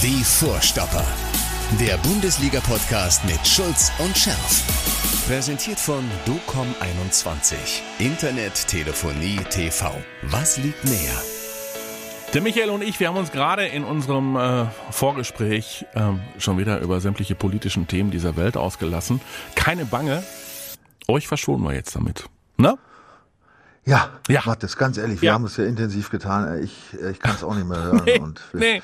[0.00, 1.04] Die Vorstopper.
[1.80, 5.26] Der Bundesliga-Podcast mit Schulz und Scherf.
[5.26, 7.56] Präsentiert von DOCOM21.
[7.98, 9.90] Internet, Telefonie, TV.
[10.22, 11.20] Was liegt näher?
[12.32, 16.78] Der Michael und ich, wir haben uns gerade in unserem äh, Vorgespräch äh, schon wieder
[16.78, 19.20] über sämtliche politischen Themen dieser Welt ausgelassen.
[19.56, 20.22] Keine Bange,
[21.08, 22.28] euch verschonen wir jetzt damit.
[22.56, 22.78] Na?
[23.88, 24.42] Ja, Ja.
[24.44, 25.32] Mathis, ganz ehrlich, wir Ja.
[25.34, 26.62] haben es ja intensiv getan.
[26.62, 26.76] Ich,
[27.10, 28.02] ich kann es auch nicht mehr hören.
[28.04, 28.82] Nee, und nee.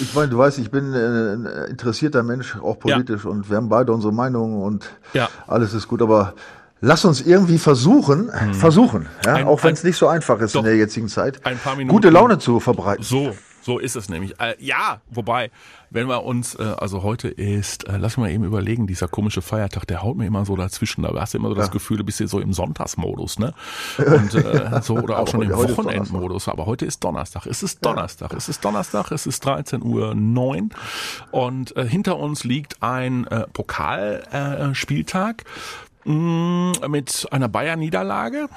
[0.00, 0.96] Ich meine, du weißt, ich bin äh,
[1.34, 5.28] ein interessierter Mensch, auch politisch, und wir haben beide unsere Meinungen und Ja.
[5.46, 6.34] alles ist gut, aber
[6.80, 9.36] lass uns irgendwie versuchen, versuchen, ja, Hm.
[9.42, 10.60] Ein- auch wenn es nicht so einfach ist Doch.
[10.60, 11.94] in der jetzigen Zeit, Ein paar Minuten.
[11.94, 13.04] gute Laune zu verbreiten.
[13.04, 14.38] So, so ist es nämlich.
[14.40, 15.50] Äh, ja, wobei,
[15.90, 19.42] wenn wir uns, äh, also heute ist, äh, lass mich mal eben überlegen, dieser komische
[19.42, 21.02] Feiertag, der haut mir immer so dazwischen.
[21.02, 23.54] Da hast du immer so das Gefühl, du bist hier so im Sonntagsmodus, ne?
[23.98, 26.48] Und äh, so oder auch schon im Wochenendmodus.
[26.48, 27.46] Aber heute ist Donnerstag.
[27.46, 28.32] Es ist Donnerstag.
[28.32, 29.10] Es ist Donnerstag.
[29.12, 30.70] Es ist 13 Uhr 9
[31.30, 35.44] und äh, hinter uns liegt ein äh, Pokalspieltag
[36.04, 38.48] äh, mh, mit einer Bayern-Niederlage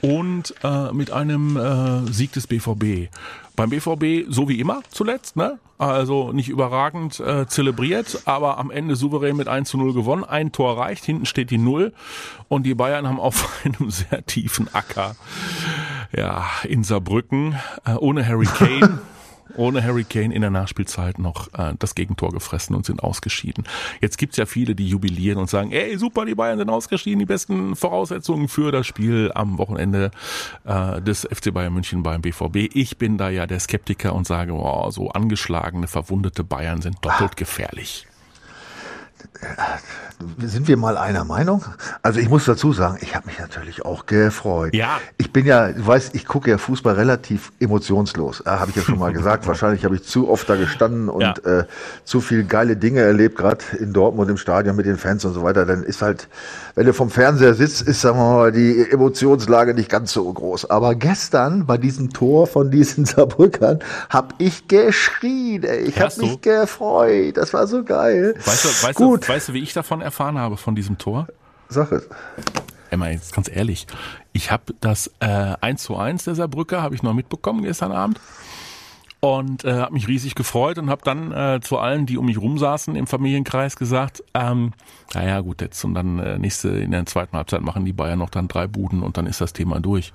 [0.00, 3.08] und äh, mit einem äh, Sieg des BVB.
[3.56, 5.58] Beim BVB so wie immer zuletzt, ne?
[5.78, 10.22] Also nicht überragend äh, zelebriert, aber am Ende souverän mit 1 zu 0 gewonnen.
[10.22, 11.92] Ein Tor reicht, hinten steht die Null
[12.48, 15.16] und die Bayern haben auf einem sehr tiefen Acker
[16.16, 19.00] ja, in Saarbrücken äh, ohne Harry Kane.
[19.56, 23.64] Ohne Harry Kane in der Nachspielzeit noch äh, das Gegentor gefressen und sind ausgeschieden.
[24.00, 27.26] Jetzt gibt's ja viele, die jubilieren und sagen, ey, super, die Bayern sind ausgeschieden, die
[27.26, 30.10] besten Voraussetzungen für das Spiel am Wochenende
[30.64, 32.74] äh, des FC Bayern München beim BVB.
[32.74, 37.36] Ich bin da ja der Skeptiker und sage, wow, so angeschlagene, verwundete Bayern sind doppelt
[37.36, 38.06] gefährlich.
[40.38, 41.64] Sind wir mal einer Meinung?
[42.02, 44.72] Also ich muss dazu sagen, ich habe mich natürlich auch gefreut.
[44.72, 45.00] Ja.
[45.18, 48.40] Ich bin ja, du weißt, ich gucke ja Fußball relativ emotionslos.
[48.42, 49.48] Äh, habe ich ja schon mal gesagt.
[49.48, 51.34] Wahrscheinlich habe ich zu oft da gestanden und Ja.
[51.44, 51.64] äh,
[52.04, 55.42] zu viel geile Dinge erlebt, gerade in Dortmund im Stadion mit den Fans und so
[55.42, 55.66] weiter.
[55.66, 56.28] Dann ist halt,
[56.76, 60.70] wenn du vom Fernseher sitzt, ist sagen wir mal die Emotionslage nicht ganz so groß.
[60.70, 65.64] Aber gestern bei diesem Tor von diesen Saarbrückern habe ich geschrien.
[65.64, 65.80] Ey.
[65.80, 67.36] Ich habe mich gefreut.
[67.36, 68.34] Das war so geil.
[68.44, 69.11] Weißt du, weißt, Gut.
[69.11, 71.28] du, weißt du, wie ich davon erfahren habe, von diesem Tor?
[71.68, 72.08] Sag es.
[72.90, 73.86] Emma, jetzt ganz ehrlich,
[74.32, 78.20] ich habe das äh, 1 zu 1 der Saarbrücker, habe ich noch mitbekommen gestern Abend
[79.20, 82.38] und äh, habe mich riesig gefreut und habe dann äh, zu allen, die um mich
[82.38, 84.72] rum saßen im Familienkreis gesagt, ähm,
[85.14, 88.30] naja gut, jetzt und dann äh, nächste in der zweiten Halbzeit machen die Bayern noch
[88.30, 90.12] dann drei Buden und dann ist das Thema durch.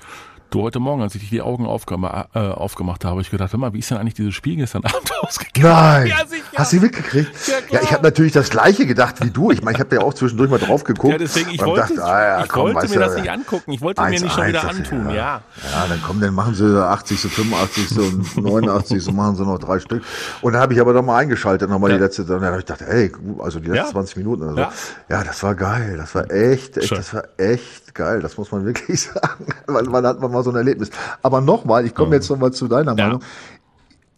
[0.50, 3.60] Du, heute Morgen, als ich die Augen aufgema äh, aufgemacht habe, habe ich gedacht, hör
[3.60, 5.76] mal, wie ist denn eigentlich dieses Spiel gestern Abend ausgegangen?
[5.76, 6.08] Nein.
[6.08, 6.16] Ja.
[6.56, 7.30] Hast du mitgekriegt?
[7.48, 9.52] Ja, Ja, ich habe natürlich das gleiche gedacht wie du.
[9.52, 11.12] Ich meine, ich habe ja auch zwischendurch mal drauf geguckt.
[11.12, 13.74] Ja, deswegen, ich wollte, gedacht, ah, ja, ich komm, wollte mir das nicht angucken.
[13.74, 15.14] Ich wollte mir 1-1, nicht schon wieder das- antun, ja.
[15.14, 15.42] Ja,
[15.90, 17.98] dann kommen, dann machen sie 80., 85.
[18.38, 19.04] und 89.
[19.04, 20.02] so machen sie noch drei Stück.
[20.42, 21.98] Und dann habe ich aber noch mal eingeschaltet, noch mal Ja.
[21.98, 23.92] die letzte, dann habe ich gedacht, ey, also die letzten Ja.
[23.92, 24.60] 20 Minuten oder so.
[24.60, 24.72] Ja.
[25.10, 25.24] Ja.
[25.26, 25.98] das war geil.
[25.98, 28.22] Das war echt, echt das war echt geil.
[28.22, 29.46] Das muss man wirklich sagen.
[29.68, 30.90] Weil wann hat man mal so ein Erlebnis?
[31.24, 32.96] Aber nochmal, ich komme jetzt noch mal zu deiner.
[32.98, 33.06] Ja.
[33.06, 33.22] Meinung.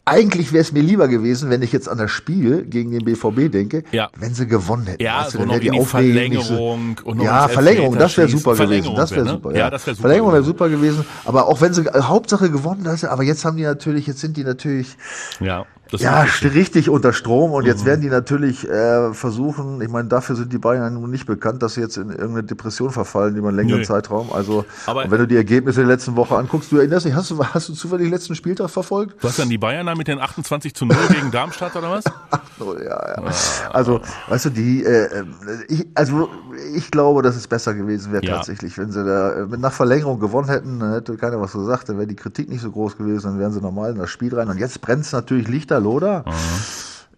[0.06, 3.52] Eigentlich wäre es mir lieber gewesen, wenn ich jetzt an das Spiel gegen den BVB
[3.52, 4.10] denke, Ja.
[4.18, 5.04] wenn sie gewonnen hätten.
[5.04, 8.28] Ja, Weißt du, so dann noch die nicht Verlängerung und noch ja, Verlängerung, das wäre
[8.28, 8.58] super gewesen.
[8.68, 9.40] Verlängerung Das wäre wär, ne?
[9.44, 9.56] super.
[9.56, 10.58] Ja, das wär super Verlängerung wäre gewesen.
[10.58, 11.06] super gewesen.
[11.26, 14.36] Aber auch wenn sie, äh, Hauptsache gewonnen, das, aber jetzt haben die natürlich, jetzt sind
[14.36, 14.98] die natürlich,
[15.40, 16.90] Ja, das ja, richtig.
[16.90, 17.68] unter Strom und Mhm.
[17.68, 21.64] jetzt werden die natürlich äh, versuchen, ich meine, dafür sind die Bayern nun nicht bekannt,
[21.64, 23.86] dass sie jetzt in irgendeine Depression verfallen über einen längeren Nö.
[23.86, 24.32] Zeitraum.
[24.32, 27.70] Also, wenn du die Ergebnisse der letzten Woche anguckst, du erinnerst dich, hast du, hast
[27.70, 29.16] du zufällig den letzten Spieltag verfolgt?
[29.24, 32.04] Hast dann die Bayern da mit den 28 zu 0 gegen Darmstadt oder was?
[32.60, 33.24] So, ja, ja.
[33.72, 35.24] Also, weißt du, die, äh,
[35.70, 36.30] ich, also
[36.76, 38.36] ich glaube, dass es besser gewesen wäre Ja.
[38.36, 41.98] tatsächlich, wenn sie da äh, nach Verlängerung gewonnen hätten, dann hätte keiner was gesagt, dann
[41.98, 44.50] wäre die Kritik nicht so groß gewesen, dann wären sie normal in das Spiel rein.
[44.50, 45.48] Und jetzt brennt es natürlich
[45.80, 46.26] lichterloder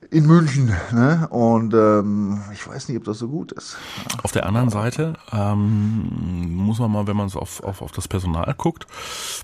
[0.09, 0.75] in München.
[0.91, 1.27] Ne?
[1.29, 3.77] Und ähm, ich weiß nicht, ob das so gut ist.
[4.23, 8.07] Auf der anderen Seite ähm, muss man mal, wenn man so auf, auf, auf das
[8.07, 8.87] Personal guckt,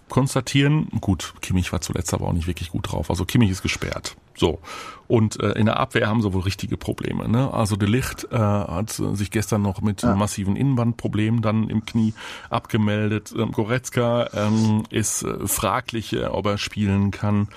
[0.10, 3.10] konstatieren, gut, Kimmich war zuletzt aber auch nicht wirklich gut drauf.
[3.10, 4.18] Also Kimmich ist gesperrt.
[4.38, 4.60] So.
[5.08, 7.30] Und äh, in der Abwehr haben sie wohl richtige Probleme.
[7.30, 7.54] Ne?
[7.54, 12.14] Also De Licht äh, hat äh, sich gestern noch mit massiven Innenbandproblemen dann im Knie
[12.50, 13.34] abgemeldet.
[13.38, 17.48] Ähm, Goretzka ähm, ist äh, fraglich, äh, ob er spielen kann.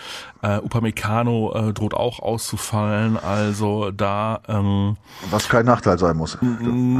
[0.42, 3.16] Äh, Upamecano äh, droht auch auszufallen.
[3.16, 4.96] Also da ähm,
[5.30, 6.38] Was kein Nachteil sein muss.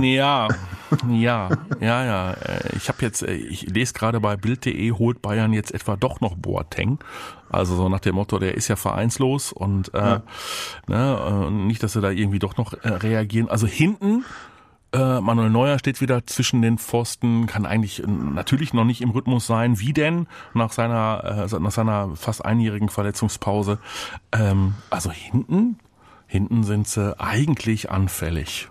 [0.02, 0.49] ja,
[1.08, 1.49] ja,
[1.81, 2.32] ja, ja.
[2.32, 6.20] Äh, Ich habe jetzt, äh, ich lese gerade bei Bild.de, holt Bayern jetzt etwa doch
[6.20, 6.99] noch Boateng.
[7.50, 10.20] Also so nach dem Motto, der ist ja vereinslos und äh,
[10.87, 13.49] ne, äh, nicht, dass sie da irgendwie doch noch äh, reagieren.
[13.50, 14.25] Also hinten
[14.93, 19.11] Äh, Manuel Neuer steht wieder zwischen den Pfosten, kann eigentlich äh, natürlich noch nicht im
[19.11, 19.79] Rhythmus sein.
[19.79, 23.79] Wie denn nach seiner, äh, nach seiner fast einjährigen Verletzungspause?
[24.32, 25.79] Ähm, also hinten,
[26.26, 28.69] hinten sind sie eigentlich anfällig.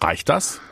[0.00, 0.62] Reicht das?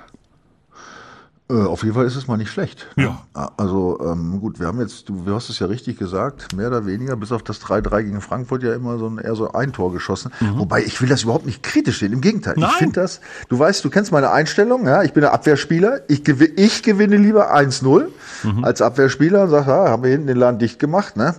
[1.48, 2.88] Äh, auf jeden Fall ist es mal nicht schlecht.
[2.96, 3.22] Ja.
[3.56, 6.86] Also ähm, gut, wir haben jetzt, du, du hast es ja richtig gesagt, mehr oder
[6.86, 9.92] weniger, bis auf das 3-3 gegen Frankfurt ja immer so ein, eher so ein Tor
[9.92, 10.32] geschossen.
[10.40, 10.58] Mhm.
[10.58, 12.54] Wobei ich will das überhaupt nicht kritisch sehen, im Gegenteil.
[12.56, 12.70] Nein.
[12.72, 16.24] Ich finde das, du weißt, du kennst meine Einstellung, ja, ich bin ein Abwehrspieler, ich,
[16.24, 18.06] gew ich gewinne lieber 1-0
[18.42, 18.64] mhm.
[18.64, 21.36] als Abwehrspieler und sage, ja, haben wir hinten den Laden dicht gemacht, ne?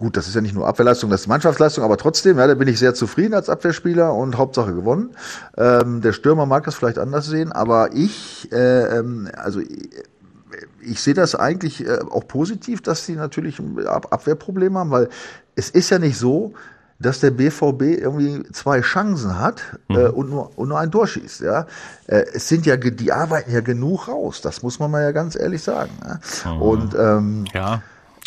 [0.00, 2.68] Gut, das ist ja nicht nur Abwehrleistung, das ist Mannschaftsleistung, aber trotzdem, ja, da bin
[2.68, 5.10] ich sehr zufrieden als Abwehrspieler und Hauptsache gewonnen.
[5.58, 11.12] Ähm, der Stürmer mag das vielleicht anders sehen, aber ich, äh, ähm, also ich sehe
[11.12, 15.10] das eigentlich äh, auch positiv, dass sie natürlich ein Abwehrproblem haben, weil
[15.54, 16.54] es ist ja nicht so,
[16.98, 19.96] dass der BVB irgendwie zwei Chancen hat mhm.
[19.96, 21.42] äh, und, nur, und nur ein Tor schießt.
[21.42, 21.66] Ja?
[22.06, 25.36] Äh, es sind ja, die arbeiten ja genug raus, das muss man mal ja ganz
[25.36, 25.92] ehrlich sagen.
[26.02, 26.54] Ja?
[26.54, 26.62] Mhm.
[26.62, 27.82] Und ähm, ja.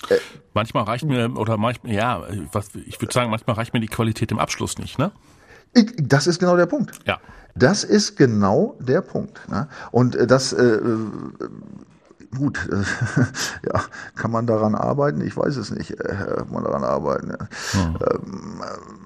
[0.10, 0.18] Äh,
[0.54, 4.32] manchmal reicht mir, oder manchmal, ja, was, ich würde sagen, manchmal reicht mir die Qualität
[4.32, 5.12] im Abschluss nicht, ne?
[5.74, 7.00] Ich, das ist genau der Punkt.
[7.06, 7.20] Ja.
[7.56, 9.48] Das ist genau der Punkt.
[9.50, 9.68] Ne?
[9.92, 10.80] Und äh, das äh,
[12.36, 12.84] gut, äh,
[13.74, 13.84] ja,
[14.16, 15.22] kann man daran arbeiten?
[15.22, 15.92] Ich weiß es nicht.
[15.92, 17.30] Äh, kann man daran arbeiten?
[17.30, 17.80] Ja.
[17.80, 17.98] Mhm.
[18.12, 19.03] Ähm, äh,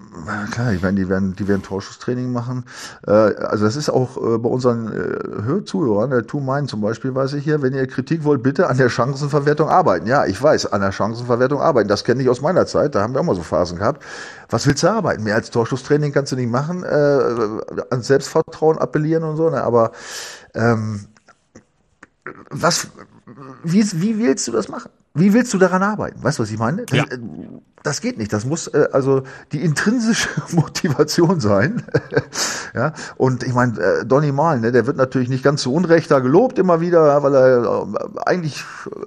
[0.51, 2.65] klar, die werden, die werden, die werden Torschusstraining machen.
[3.05, 7.13] Äh, also das ist auch äh, bei unseren äh, Zuhörern, der Tu Main zum Beispiel,
[7.13, 10.07] weiß ich hier, wenn ihr Kritik wollt, bitte an der Chancenverwertung arbeiten.
[10.07, 11.87] Ja, ich weiß, an der Chancenverwertung arbeiten.
[11.87, 14.03] Das kenne ich aus meiner Zeit, da haben wir auch mal so Phasen gehabt.
[14.49, 15.23] Was willst du arbeiten?
[15.23, 19.63] Mehr als Torschusstraining kannst du nicht machen, äh, an Selbstvertrauen appellieren und so, ne?
[19.63, 19.91] aber
[20.53, 21.07] ähm,
[22.49, 22.87] was,
[23.63, 24.91] wie, wie willst du das machen?
[25.17, 26.23] Wie willst du daran arbeiten?
[26.23, 26.85] Weißt du, was ich meine?
[26.85, 27.03] Das, ja.
[27.05, 27.17] Äh,
[27.83, 28.33] das geht nicht.
[28.33, 31.83] Das muss äh, also die intrinsische Motivation sein.
[32.75, 32.93] ja.
[33.15, 36.19] Und ich meine, äh, Donny Mal, ne, der wird natürlich nicht ganz so unrecht da
[36.19, 38.99] gelobt immer wieder, weil er äh, eigentlich äh,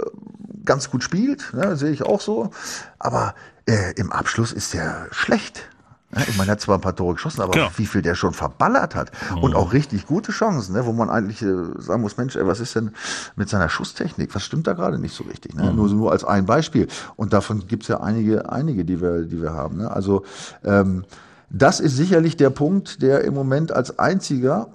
[0.65, 1.53] ganz gut spielt.
[1.55, 2.51] Ne, sehe ich auch so.
[2.99, 3.35] Aber
[3.67, 5.69] äh, im Abschluss ist er schlecht.
[6.15, 7.69] Ja, ich meine, er hat zwar ein paar Tore geschossen, aber Genau.
[7.77, 9.13] wie viel der schon verballert hat.
[9.41, 12.59] Und auch richtig gute Chancen, ne, wo man eigentlich äh, sagen muss, Mensch, ey, was
[12.59, 12.91] ist denn
[13.37, 14.35] mit seiner Schusstechnik?
[14.35, 15.55] Was stimmt da gerade nicht so richtig?
[15.55, 15.73] Ne?
[15.73, 16.89] Nur, nur als ein Beispiel.
[17.15, 19.77] Und davon gibt's ja einige, einige, die wir, die wir haben.
[19.79, 19.91] Ne?
[19.91, 20.25] Also
[20.65, 21.05] ähm,
[21.49, 24.69] das ist sicherlich der Punkt, der im Moment als einziger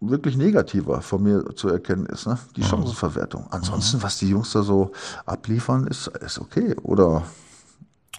[0.00, 2.38] wirklich negativer von mir zu erkennen ist, ne?
[2.56, 3.46] die Chancenverwertung.
[3.50, 4.90] Ansonsten, was die Jungs da so
[5.26, 6.74] abliefern, ist, ist okay.
[6.82, 7.22] Oder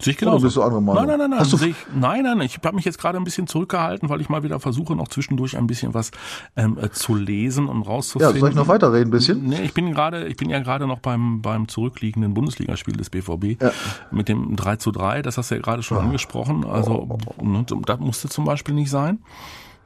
[0.01, 0.45] Sehe ich Oder genauso.
[0.47, 1.01] bist du andere Meinung?
[1.05, 1.39] Nein, nein, nein, nein.
[1.39, 4.21] Hast du- Sehe ich, nein, nein, ich habe mich jetzt gerade ein bisschen zurückgehalten, weil
[4.21, 6.09] ich mal wieder versuche, noch zwischendurch ein bisschen was
[6.57, 8.39] ähm, äh, zu lesen und ja, rauszufinden.
[8.39, 9.43] soll ich noch weiterreden ein bisschen?
[9.45, 13.61] Nee, ich bin gerade, ich bin ja gerade noch beim, beim zurückliegenden Bundesligaspiel des BVB
[13.61, 13.71] Ja.
[14.09, 16.65] mit dem 3 zu 3, das hast du ja gerade schon angesprochen.
[16.65, 17.07] Also,
[17.37, 17.45] Oh.
[17.45, 19.19] ne, das musste zum Beispiel nicht sein.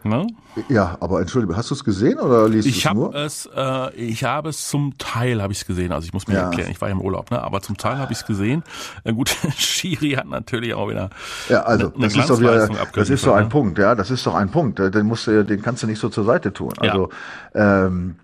[0.07, 0.27] Ne?
[0.69, 3.15] Ja, aber entschuldige, hast du es gesehen oder liest du Ich es habe nur?
[3.15, 5.91] es, äh, ich habe es zum Teil habe ich es gesehen.
[5.91, 6.41] Also ich muss mir Ja.
[6.43, 7.41] erklären, ich war ja im Urlaub, ne?
[7.41, 8.63] Aber zum Teil habe ich es gesehen.
[9.03, 11.09] Äh, gut, Schiri hat natürlich auch wieder.
[11.49, 13.49] Ja, also eine das ist doch wieder, das ist so ein ne?
[13.49, 14.79] Punkt, ja, das ist doch ein Punkt.
[14.79, 16.73] Den musst du, den kannst du nicht so zur Seite tun.
[16.81, 16.91] Ja.
[16.91, 17.09] Also
[17.53, 18.15] ähm,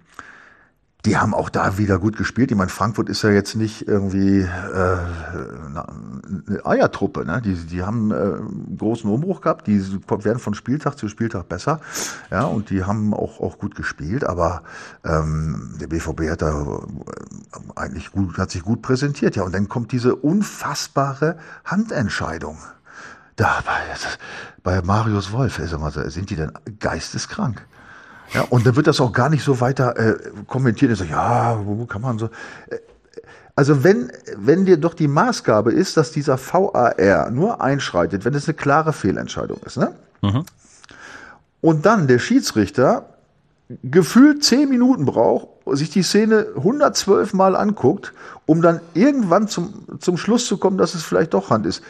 [1.06, 2.52] die haben auch da wieder gut gespielt.
[2.52, 4.98] Ich meine, Frankfurt ist ja jetzt nicht irgendwie äh,
[5.68, 7.26] eine Eiertruppe.
[7.26, 7.42] Ne?
[7.42, 9.68] Die, die haben äh, einen großen Umbruch gehabt.
[9.68, 11.82] Die werden von Spieltag zu Spieltag besser.
[12.32, 14.24] Ja, und die haben auch, auch gut gespielt.
[14.24, 14.64] Aber
[15.04, 16.80] ähm, der BVB hat da äh,
[17.76, 19.36] eigentlich gut, hat sich gut präsentiert.
[19.36, 22.58] Ja, und dann kommt diese unfassbare Handentscheidung.
[23.36, 23.82] Da bei,
[24.64, 27.66] bei Marius Wolf, sind die denn geisteskrank?
[28.34, 30.16] Ja, und dann wird das auch gar nicht so weiter äh,
[30.48, 30.96] kommentiert.
[30.98, 32.28] So, ja, wo kann man so.
[32.70, 32.78] Äh,
[33.56, 38.48] Also wenn, wenn dir doch die Maßgabe ist, dass dieser VAR nur einschreitet, wenn es
[38.48, 39.94] eine klare Fehlentscheidung ist, ne?
[41.62, 43.06] Und dann der Schiedsrichter
[43.84, 48.12] gefühlt zehn Minuten braucht, sich die Szene 112 Mal anguckt,
[48.46, 51.84] um dann irgendwann zum, zum Schluss zu kommen, dass es vielleicht doch Hand ist.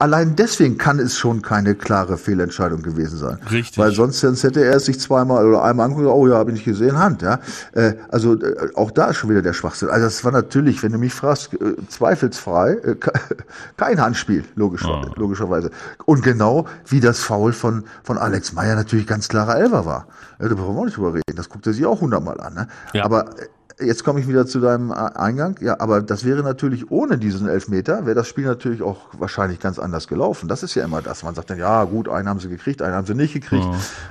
[0.00, 3.38] Allein deswegen kann es schon keine klare Fehlentscheidung gewesen sein.
[3.50, 3.76] Richtig.
[3.78, 6.54] Weil sonst, sonst hätte er es sich zweimal oder einmal angeguckt, oh ja, habe ich
[6.54, 7.38] nicht gesehen, Hand, ja.
[7.72, 9.90] Äh, also äh, auch da ist schon wieder der Schwachsinn.
[9.90, 13.12] Also das war natürlich, wenn du mich fragst, äh, zweifelsfrei äh, ke-
[13.76, 14.82] kein Handspiel, logisch,
[15.16, 15.70] logischerweise.
[16.06, 20.06] Und genau wie das Foul von, von Alex Meyer natürlich ganz klarer Elfer war.
[20.40, 21.36] Ja, da brauchen wir auch nicht drüber reden.
[21.36, 22.54] Das guckt er sich auch hundertmal an.
[22.54, 22.68] Ne?
[22.94, 23.04] Ja.
[23.04, 23.46] Aber äh,
[23.80, 25.56] Jetzt komme ich wieder zu deinem äh, Eingang.
[25.60, 29.78] Ja, aber das wäre natürlich ohne diesen Elfmeter, wäre das Spiel natürlich auch wahrscheinlich ganz
[29.78, 30.48] anders gelaufen.
[30.48, 31.22] Das ist ja immer das.
[31.22, 33.66] Man sagt dann, ja gut, einen haben sie gekriegt, einen haben sie nicht gekriegt.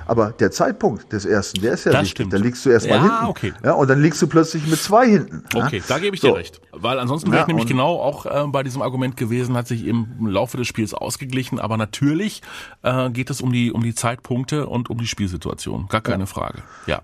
[0.06, 2.10] Aber der Zeitpunkt des ersten, der ist ja Das wichtig.
[2.12, 2.32] stimmt.
[2.32, 3.26] Da liegst du erst mal Ja, hinten.
[3.26, 3.52] okay.
[3.64, 5.44] Ja, und dann liegst du plötzlich mit zwei hinten.
[5.54, 5.64] ja.
[5.66, 6.28] Okay, da gebe ich So.
[6.28, 6.60] dir recht.
[6.72, 9.86] Weil ansonsten wäre Ja, ich nämlich genau auch äh, bei diesem Argument gewesen, hat sich
[9.86, 11.60] im Laufe des Spiels ausgeglichen.
[11.60, 12.42] Aber natürlich
[12.82, 15.86] äh, geht es um die, um die Zeitpunkte und um die Spielsituation.
[15.88, 16.58] Gar keine Frage.
[16.86, 17.02] Ja.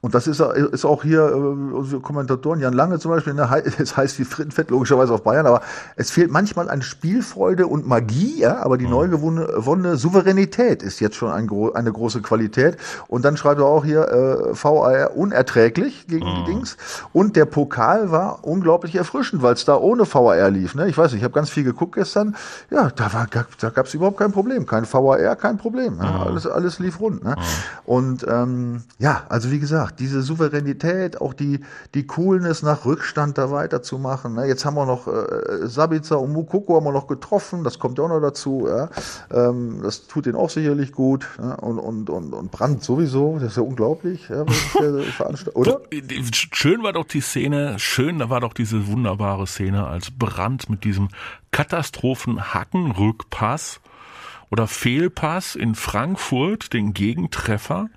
[0.00, 3.96] Und das ist, ist auch hier äh, unsere Kommentatoren, Jan Lange zum Beispiel, ne, es
[3.96, 5.60] heißt wie Frittenfett logischerweise auf Bayern, aber
[5.96, 8.92] es fehlt manchmal an Spielfreude und Magie, ja, aber die mhm.
[8.92, 12.76] neu gewonnene Souveränität ist jetzt schon ein, eine große Qualität.
[13.08, 16.34] Und dann schreibt er auch hier, äh, VAR unerträglich gegen mhm.
[16.36, 16.76] die Dings.
[17.12, 20.76] Und der Pokal war unglaublich erfrischend, weil es da ohne VAR lief.
[20.76, 20.88] Ne?
[20.88, 22.36] Ich weiß nicht, ich habe ganz viel geguckt gestern.
[22.70, 23.26] Ja, da, war,
[23.58, 24.64] da gab es überhaupt kein Problem.
[24.64, 25.96] Kein VAR, kein Problem.
[25.96, 26.04] Ne?
[26.04, 26.20] Mhm.
[26.20, 27.24] Alles, alles lief rund.
[27.24, 27.30] Ne?
[27.30, 27.42] Mhm.
[27.84, 31.60] Und ähm, ja, also wie gesagt, diese Souveränität, auch die,
[31.94, 34.34] die Coolness nach Rückstand da weiterzumachen.
[34.34, 34.46] Ne?
[34.46, 38.04] Jetzt haben wir noch äh, Sabica und Mukoko haben wir noch getroffen, das kommt ja
[38.04, 38.68] auch noch dazu.
[38.68, 38.90] Ja?
[39.30, 41.26] Ähm, das tut ihnen auch sicherlich gut.
[41.38, 41.54] Ja?
[41.54, 44.44] Und, und, und, und Brand sowieso, das ist ja unglaublich, ja,
[45.54, 45.80] oder?
[46.52, 50.84] Schön war doch die Szene, schön da war doch diese wunderbare Szene, als Brand mit
[50.84, 51.08] diesem
[51.50, 53.80] Katastrophen-Hackenrückpass
[54.50, 57.90] oder Fehlpass in Frankfurt, den Gegentreffer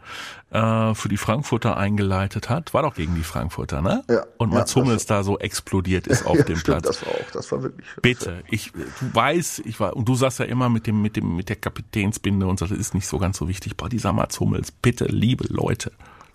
[0.51, 2.73] äh, für die Frankfurter eingeleitet hat.
[2.73, 4.03] War doch gegen die Frankfurter, ne?
[4.09, 4.25] Ja.
[4.37, 6.99] Und Mats ja, Hummels da so explodiert ist auf ja, dem stimmt, Platz.
[6.99, 7.87] Das war auch, das war wirklich.
[8.01, 11.35] Bitte, ich, du weißt, ich war, und du sagst ja immer mit dem, mit dem,
[11.35, 13.77] mit der Kapitänsbinde und so, das ist nicht so ganz so wichtig.
[13.77, 15.91] Boah, dieser Mats Hummels, bitte, liebe Leute,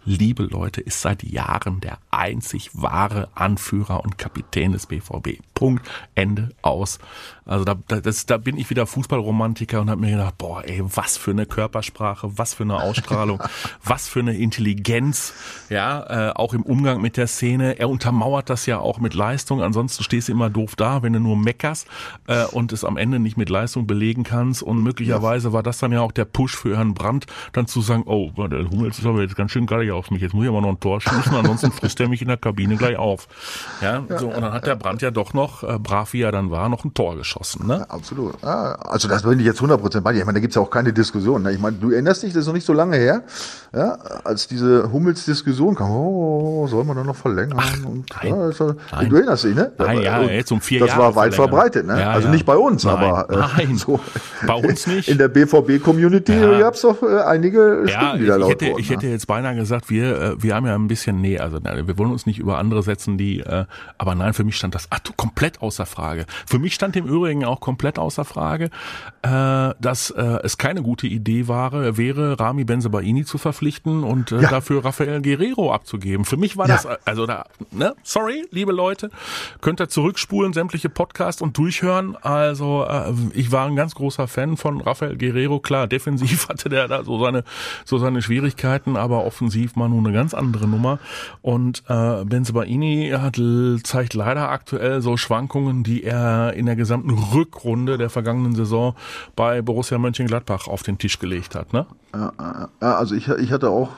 [0.06, 5.40] liebe Leute, ist seit Jahren der einzig wahre Anführer und Kapitän des BVB.
[5.56, 7.00] Punkt, Ende, aus.
[7.46, 11.16] Also da, das, da bin ich wieder Fußballromantiker und habe mir gedacht, boah, ey, was
[11.16, 13.40] für eine Körpersprache, was für eine Ausstrahlung,
[13.84, 15.32] was für eine Intelligenz,
[15.70, 17.78] ja, äh, auch im Umgang mit der Szene.
[17.78, 21.20] Er untermauert das ja auch mit Leistung, ansonsten stehst du immer doof da, wenn du
[21.20, 21.86] nur meckerst
[22.26, 24.62] äh, und es am Ende nicht mit Leistung belegen kannst.
[24.62, 28.02] Und möglicherweise war das dann ja auch der Push für Herrn Brandt, dann zu sagen,
[28.06, 30.60] oh, der Hummels ist aber jetzt ganz schön geil auf mich, jetzt muss ich aber
[30.60, 33.28] noch ein Tor schießen, ansonsten frisst er mich in der Kabine gleich auf.
[33.80, 36.50] Ja, so, und dann hat der Brandt ja doch noch, äh, brav wie er dann
[36.50, 37.66] war, noch ein Tor geschossen.
[37.66, 37.78] Ne?
[37.78, 38.42] Ja, absolut.
[38.42, 40.20] Ah, also das bin ich jetzt 100% bei dir.
[40.20, 41.42] Ich meine, da gibt's ja auch keine Diskussion.
[41.42, 41.52] Ne?
[41.52, 43.24] Ich meine, du erinnerst dich, das ist noch nicht so lange her,
[43.74, 47.58] ja, als diese Hummels-Diskussion kam, oh, soll man da noch verlängern?
[47.60, 49.08] Ach, und, nein, ja, das, nein.
[49.10, 49.72] Du erinnerst dich, ne?
[49.78, 51.60] Nein, ja, jetzt um vier Das Jahre war weit verlängern.
[51.60, 52.00] verbreitet, ne?
[52.00, 54.00] Ja, also nicht bei uns, nein, aber äh, nein, so.
[54.46, 55.08] bei uns nicht.
[55.08, 56.58] In der BVB-Community ja.
[56.60, 58.80] gab's doch äh, einige Stimmen, die da laut ich hätte, wurden.
[58.80, 58.96] Ich ne?
[58.96, 62.12] hätte jetzt beinahe gesagt, wir, äh, wir haben ja ein bisschen, nee, also wir wollen
[62.12, 63.66] uns nicht über andere setzen, die, äh,
[63.98, 65.00] aber nein, für mich stand das ach,
[65.36, 66.24] komplett außer Frage.
[66.46, 68.70] Für mich stand im Übrigen auch komplett außer Frage,
[69.20, 74.40] äh, dass äh, es keine gute Idee war, wäre, Rami Benzebaini zu verpflichten und äh,
[74.40, 74.48] ja.
[74.48, 76.24] dafür Rafael Guerrero abzugeben.
[76.24, 76.76] Für mich war ja.
[76.76, 79.10] das, also da, ne, sorry, liebe Leute,
[79.60, 82.16] könnt ihr zurückspulen, sämtliche Podcasts und durchhören.
[82.22, 85.60] Also äh, ich war ein ganz großer Fan von Rafael Guerrero.
[85.60, 87.44] Klar, defensiv hatte der da so seine,
[87.84, 90.98] so seine Schwierigkeiten, aber offensiv mal nur eine ganz andere Nummer.
[91.42, 93.38] Und äh, Benzebaini hat,
[93.84, 98.94] zeigt leider aktuell so Schwankungen, die er in der gesamten Rückrunde der vergangenen Saison
[99.34, 101.72] bei Borussia Mönchengladbach auf den Tisch gelegt hat.
[101.72, 101.86] Ne?
[102.14, 103.90] Ja, also ich, ich hatte auch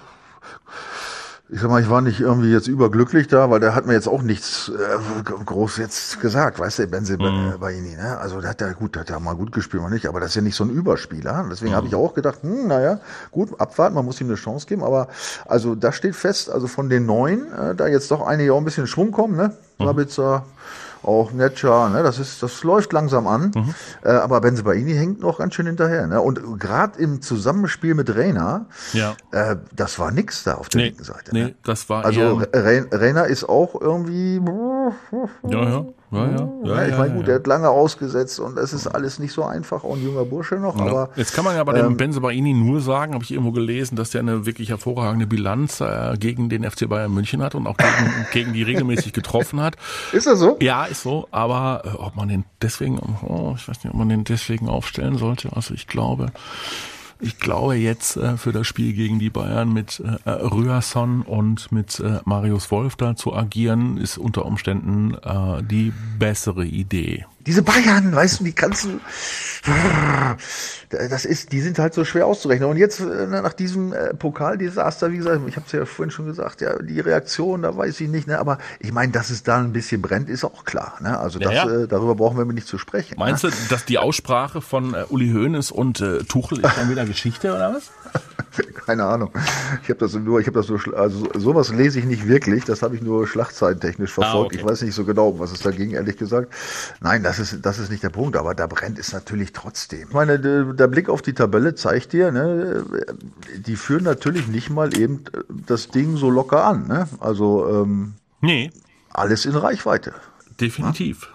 [1.51, 4.07] ich sag mal, ich war nicht irgendwie jetzt überglücklich da, weil der hat mir jetzt
[4.07, 7.59] auch nichts äh, groß jetzt gesagt, weißt du, Benze mhm.
[7.59, 8.19] Baini, ne?
[8.19, 10.31] Also der hat ja gut, der hat ja mal gut gespielt, mal nicht, aber das
[10.31, 11.47] ist ja nicht so ein Überspieler.
[11.51, 11.77] Deswegen mhm.
[11.77, 15.09] habe ich auch gedacht, hm, naja, gut, abwarten, man muss ihm eine Chance geben, aber
[15.47, 18.67] also das steht fest, also von den neun, äh, da jetzt doch einige auch ein
[18.67, 19.55] bisschen Schwung kommen, ne?
[19.79, 19.85] Mhm.
[19.87, 20.45] Sabitzer,
[21.03, 23.53] auch Netscher, ne, das ist, das läuft langsam an.
[23.55, 23.75] Mhm.
[24.03, 26.07] Äh, aber Benzebaini hängt noch ganz schön hinterher.
[26.07, 26.21] Ne?
[26.21, 29.15] Und gerade im Zusammenspiel mit Reina, ja.
[29.33, 31.33] äh, das war nix da auf der nee, linken Seite.
[31.33, 31.55] Nee, ne?
[31.65, 34.41] das war Also Reina ist auch irgendwie.
[35.45, 35.87] Ja, ja.
[36.11, 39.33] Ja, ja, ja, ich meine, gut, der hat lange ausgesetzt und es ist alles nicht
[39.33, 40.77] so einfach, auch ein junger Bursche noch.
[40.77, 43.97] Aber, Jetzt kann man ja bei dem ähm, Benzebaini nur sagen, habe ich irgendwo gelesen,
[43.97, 47.77] dass der eine wirklich hervorragende Bilanz äh, gegen den FC Bayern München hat und auch
[47.77, 49.77] gegen, gegen die regelmäßig getroffen hat.
[50.13, 50.57] Ist das so?
[50.61, 54.09] Ja, ist so, aber äh, ob man den deswegen, oh, ich weiß nicht, ob man
[54.09, 55.51] den deswegen aufstellen sollte.
[55.55, 56.33] Also ich glaube,
[57.21, 62.01] ich glaube jetzt äh, für das Spiel gegen die Bayern mit äh, Rührson und mit
[62.01, 67.27] äh, Marius Wolf da zu agieren, ist unter Umständen äh, die bessere Idee.
[67.47, 69.01] Diese Bayern, weißt du, die kannst du,
[70.91, 72.69] das ist, die sind halt so schwer auszurechnen.
[72.69, 76.27] Und jetzt äh, nach diesem äh, Pokaldesaster, wie gesagt, ich habe es ja vorhin schon
[76.27, 79.59] gesagt, ja, die Reaktion, da weiß ich nicht, ne, aber ich meine, dass es da
[79.59, 80.99] ein bisschen brennt, ist auch klar.
[81.01, 81.19] Ne?
[81.19, 81.83] Also das, ja, ja.
[81.83, 83.17] Äh, darüber brauchen wir nicht zu sprechen.
[83.19, 83.51] Meinst ne?
[83.51, 87.55] du, dass die Aussprache von äh, Uli Hoeneß und äh, Tuchel ist dann wieder Geschichte
[87.55, 87.91] oder was?
[88.87, 89.31] Keine Ahnung.
[89.83, 92.65] Ich habe das nur, ich habe das nur, also sowas lese ich nicht wirklich.
[92.65, 94.37] Das habe ich nur schlachtzeittechnisch ah, verfolgt.
[94.37, 94.57] Ah, okay.
[94.57, 96.53] Ich weiß nicht so genau, was es da ging, ehrlich gesagt.
[97.01, 98.37] Nein, das ist, das ist nicht der Punkt.
[98.37, 100.09] Aber da brennt es natürlich trotzdem.
[100.09, 102.85] Ich meine, der Blick auf die Tabelle zeigt dir, ne,
[103.55, 105.25] die führen natürlich nicht mal eben
[105.67, 106.89] das Ding so locker an.
[106.89, 107.07] Ne?
[107.21, 108.71] Also ähm, nee.
[109.11, 110.15] alles in Reichweite.
[110.59, 111.29] Definitiv.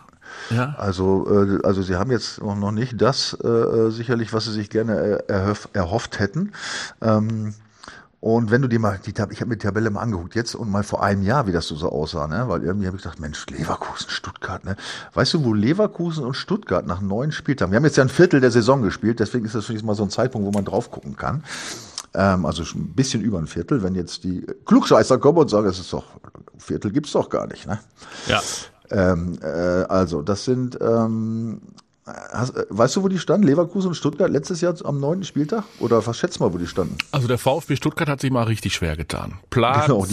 [0.50, 0.56] Ja?
[0.56, 0.76] Ja.
[0.80, 5.24] Also, äh, also sie haben jetzt noch nicht das äh, sicherlich, was sie sich gerne
[5.28, 6.54] erhoff, erhofft hätten.
[7.04, 7.54] Ähm,
[8.24, 10.56] Und wenn du dir mal die Tab ich habe mir die Tabelle mal angeguckt jetzt
[10.56, 12.46] und mal vor einem Jahr, wie das so aussah, ne?
[12.48, 14.78] Weil irgendwie habe ich gedacht, Mensch, Leverkusen, Stuttgart, ne?
[15.14, 18.40] Weißt du, wo Leverkusen und Stuttgart nach neun Spieltagen, wir haben jetzt ja ein Viertel
[18.40, 21.18] der Saison gespielt, deswegen ist das vielleicht mal so ein Zeitpunkt, wo man drauf gucken
[21.18, 21.44] kann.
[22.14, 25.68] Ähm, also schon ein bisschen über ein Viertel, wenn jetzt die Klugscheißer kommen und sagen,
[25.68, 26.06] es ist doch,
[26.58, 27.80] Viertel gibt's doch gar nicht, ne?
[28.28, 28.42] Ja.
[28.90, 31.60] Ähm, äh, also, das sind, ähm,
[32.06, 33.48] hast, äh, weißt du, wo die standen?
[33.48, 35.64] Leverkusen und Stuttgart letztes Jahr am neunten Spieltag?
[35.80, 36.98] Oder was schätzt mal, wo die standen?
[37.12, 39.40] Also der VfB Stuttgart hat sich mal richtig schwer getan.
[39.50, 40.06] Platz, Genau,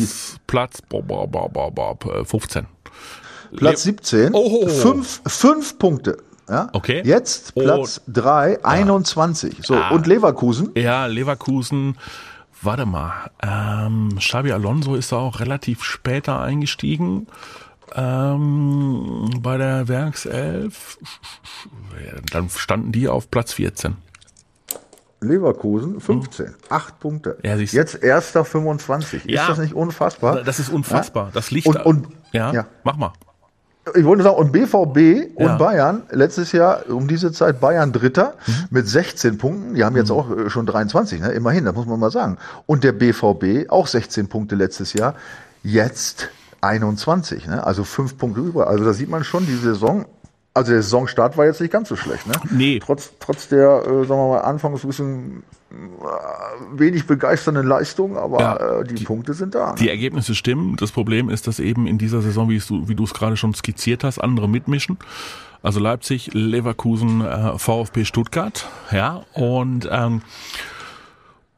[0.47, 2.67] Platz, boah, boah, boah, boah, boah, 15.
[3.57, 4.69] Platz 17, Oh.
[4.69, 6.19] fünf, fünf Punkte.
[6.49, 6.69] Ja?
[6.73, 7.03] Okay.
[7.05, 7.61] Jetzt Oh.
[7.63, 9.59] Platz 3, 21.
[9.63, 9.91] So, Ah.
[9.91, 10.71] und Leverkusen?
[10.77, 11.97] Ja, Leverkusen,
[12.63, 17.27] warte mal, ähm, Xabi Alonso ist da auch relativ später eingestiegen.
[17.95, 20.99] Ähm, bei der Werkself,
[22.33, 23.97] dann standen die auf Platz 14.
[25.23, 27.37] Leverkusen 15, acht Punkte.
[27.43, 27.55] Ja.
[27.57, 29.25] Jetzt erster 25.
[29.27, 29.43] Ja.
[29.43, 30.43] Ist das nicht unfassbar?
[30.43, 31.31] Das ist unfassbar.
[31.35, 32.67] Das liegt Und- und- ja, ja.
[32.85, 33.13] mach mal.
[33.97, 35.57] Ich wollte sagen, und BVB und Ja.
[35.57, 38.53] Bayern, letztes Jahr um diese Zeit Bayern Dritter Mhm.
[38.71, 39.75] mit 16 Punkten.
[39.75, 41.33] Die haben jetzt auch äh, schon 23, ne?
[41.33, 42.39] immerhin, das muss man mal sagen.
[42.67, 45.15] Und der BVB auch 16 Punkte letztes Jahr,
[45.63, 46.29] jetzt
[46.61, 47.65] 21, ne?
[47.65, 48.69] also fünf Punkte über.
[48.69, 50.07] Also da sieht man schon, die Saison,
[50.53, 52.27] also der Saisonstart war jetzt nicht ganz so schlecht.
[52.27, 52.35] Ne?
[52.51, 52.81] Nee.
[52.85, 58.41] Trotz, trotz der, äh, sagen wir mal, anfangs ein bisschen äh, wenig begeisternden Leistung, aber
[58.41, 59.75] Ja, äh, die, Punkte sind da.
[59.75, 59.91] Die ne?
[59.91, 60.77] Ergebnisse stimmen.
[60.77, 63.55] Das Problem ist, dass eben in dieser Saison, wie du, wie du es gerade schon
[63.55, 64.99] skizziert hast, andere mitmischen.
[65.63, 70.23] Also Leipzig, Leverkusen, äh, VfB Stuttgart, ja, und ähm,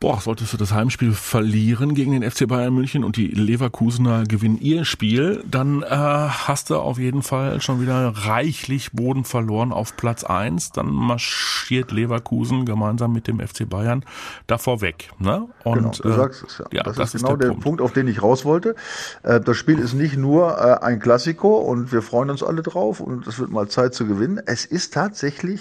[0.02, 4.58] boah, solltest du das Heimspiel verlieren gegen den FC Bayern München und die Leverkusener gewinnen
[4.60, 9.96] ihr Spiel, dann äh, hast du auf jeden Fall schon wieder reichlich Boden verloren auf
[9.96, 10.72] Platz eins.
[10.72, 14.04] Dann marschiert Leverkusen gemeinsam mit dem FC Bayern
[14.48, 15.10] davor weg.
[15.20, 15.46] Ne?
[15.62, 16.64] Und, Genau, du äh, sagst es ja.
[16.72, 17.62] ja das, das ist genau der der, Punkt.
[17.62, 17.80] Punkt.
[17.80, 18.74] auf den ich raus wollte.
[19.22, 22.98] Äh, das Spiel ist nicht nur äh, ein Klassiko und wir freuen uns alle drauf
[22.98, 24.40] und es wird mal Zeit zu gewinnen.
[24.46, 25.60] Es ist tatsächlich,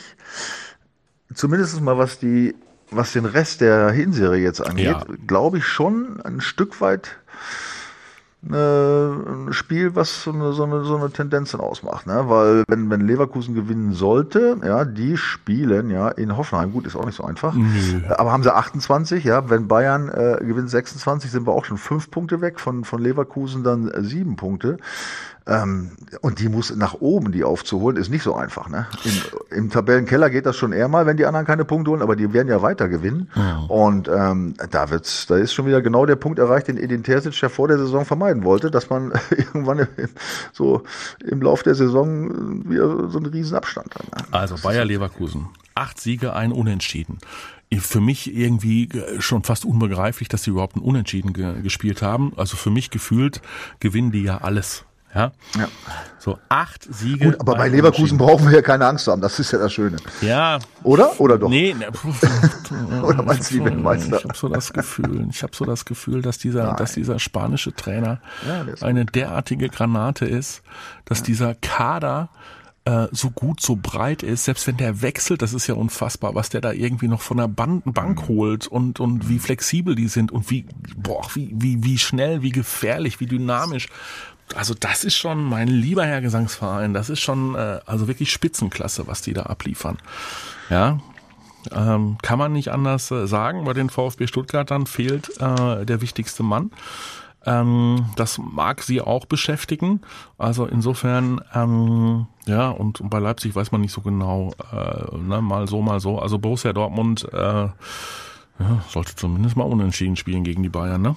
[1.32, 2.56] zumindest mal was die,
[2.92, 5.04] was den Rest der Hinserie jetzt angeht, Ja.
[5.28, 7.18] glaube ich schon ein Stück weit
[8.50, 12.24] äh, ein Spiel, was so eine, so eine, so eine Tendenz dann ausmacht, ne?
[12.28, 17.06] Weil wenn, wenn Leverkusen gewinnen sollte, ja, die spielen ja in Hoffenheim, gut, ist auch
[17.06, 17.56] nicht so einfach.
[18.10, 22.10] Aber haben sie 28, ja, wenn Bayern äh, gewinnt 26, sind wir auch schon fünf
[22.10, 24.78] Punkte weg, von, von Leverkusen dann sieben Punkte.
[25.48, 28.70] Ähm, und die muss nach oben, die aufzuholen, ist nicht so einfach.
[28.70, 28.86] Ne?
[29.04, 32.16] Im, Im Tabellenkeller geht das schon eher mal, wenn die anderen keine Punkte holen, aber
[32.16, 33.30] die werden ja weiter gewinnen.
[33.68, 37.40] Und ähm, da wird's, da ist schon wieder genau der Punkt erreicht, den Edin Terzic
[37.42, 39.88] ja vor der Saison vermeiden wollte, dass man irgendwann im,
[40.54, 40.84] so
[41.26, 44.06] im Lauf der Saison wieder so einen riesen Abstand hat.
[44.12, 44.26] Ne?
[44.32, 45.48] Also Bayer Leverkusen.
[45.74, 47.18] Acht Siege, ein Unentschieden.
[47.80, 52.34] Für mich irgendwie schon fast unbegreiflich, dass sie überhaupt ein Unentschieden ge gespielt haben.
[52.36, 53.42] Also für mich gefühlt
[53.80, 54.84] gewinnen die ja alles.
[55.14, 55.32] Ja.
[55.58, 55.68] Ja.
[56.20, 57.26] So acht Siege.
[57.32, 59.22] Gut, aber bei Leverkusen brauchen wir ja keine Angst haben.
[59.22, 59.98] Das ist ja das Schöne.
[60.22, 60.60] Ja.
[60.84, 61.20] Oder?
[61.20, 61.50] Oder doch?
[61.50, 61.88] Nee, ne,
[63.04, 64.18] Oder meinst du, ich die hab so- Weltmeister?
[64.18, 67.74] Ich habe so das Gefühl, ich habe so das Gefühl, dass dieser, dass dieser spanische
[67.74, 70.62] Trainer Ja, der eine derartige Granate ist,
[71.06, 72.30] dass dieser Kader
[72.84, 76.50] äh, so gut, so breit ist, selbst wenn der wechselt, das ist ja unfassbar, was
[76.50, 77.94] der da irgendwie noch von der Ban Mhm.
[77.94, 80.66] Bank holt und, und wie flexibel die sind und wie,
[80.98, 83.88] boah, wie, wie, wie schnell, wie gefährlich, wie dynamisch.
[84.56, 89.08] Also das ist schon, mein lieber Herr Gesangsverein, das ist schon äh, also wirklich Spitzenklasse,
[89.08, 89.98] was die da abliefern.
[90.70, 91.00] Ja,
[91.72, 93.66] ähm, kann man nicht anders äh, sagen.
[93.66, 96.72] Bei den VfB Stuttgartern fehlt äh, der wichtigste Mann.
[97.46, 100.02] Ähm, das mag sie auch beschäftigen.
[100.38, 105.42] Also insofern, ähm, ja, und, und bei Leipzig weiß man nicht so genau, äh, ne,
[105.42, 106.20] mal so, mal so.
[106.20, 107.74] Also Borussia Dortmund äh, ja,
[108.90, 111.16] sollte zumindest mal unentschieden spielen gegen die Bayern, ne?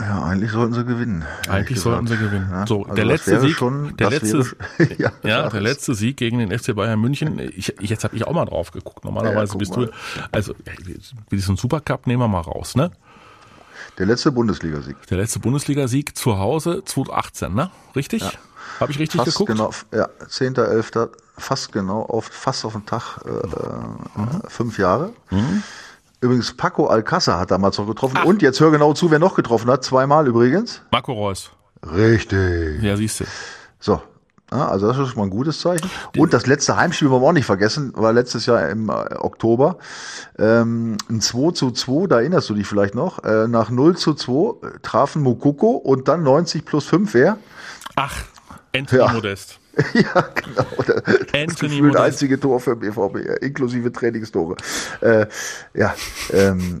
[0.00, 1.24] Ja, eigentlich sollten sie gewinnen.
[1.48, 2.48] Eigentlich sollten sie gewinnen.
[2.50, 4.38] Ja, So, also der letzte Sieg, schon- der letzte,
[4.78, 7.38] wäre- ja, ja, der letzte Sieg gegen den FC Bayern München.
[7.38, 9.04] Ich, ich, jetzt habe ich auch mal drauf geguckt.
[9.04, 9.86] Normalerweise Ja, bist mal.
[9.86, 9.92] du,
[10.32, 10.54] also
[11.28, 12.90] wie diesen Supercup nehmen wir mal raus, ne?
[13.98, 14.96] Der letzte Bundesligasieg.
[15.08, 17.70] Der letzte Bundesligasieg zu Hause 2018, ne?
[17.94, 18.22] Richtig?
[18.78, 19.48] Habe ich richtig Fast geguckt?
[19.52, 23.28] genau, ja, 10.11., fast genau, auf, fast auf den Tag, äh,
[24.18, 24.28] Mhm.
[24.44, 25.12] äh, fünf Jahre.
[26.20, 28.18] Übrigens, Paco Alcázar hat damals noch getroffen.
[28.24, 29.84] Und jetzt hör genau zu, wer noch getroffen hat.
[29.84, 30.82] Zweimal übrigens.
[30.90, 31.50] Marco Reus.
[31.82, 32.82] Richtig.
[32.82, 33.24] Ja, siehst du.
[33.78, 34.02] So.
[34.50, 35.88] Also das ist schon mal ein gutes Zeichen.
[36.16, 39.78] Und das letzte Heimspiel wollen wir auch nicht vergessen, war letztes Jahr im äh, Oktober.
[40.40, 43.22] Ähm, ein 2 zu 2, da erinnerst du dich vielleicht noch.
[43.22, 47.38] Äh, nach 0 zu 2 äh, trafen Mukoko und dann 90 plus 5 wer?
[47.94, 48.24] Ach,
[48.74, 49.12] Anthony Ja.
[49.12, 49.59] Modest.
[49.94, 50.66] ja, genau.
[50.86, 51.02] Das
[51.32, 52.04] Anthony gefühlt Modest.
[52.04, 54.56] einzige Tor für BVB, inklusive Trainingstore.
[55.00, 55.26] Äh,
[55.74, 55.94] ja,
[56.32, 56.80] ähm,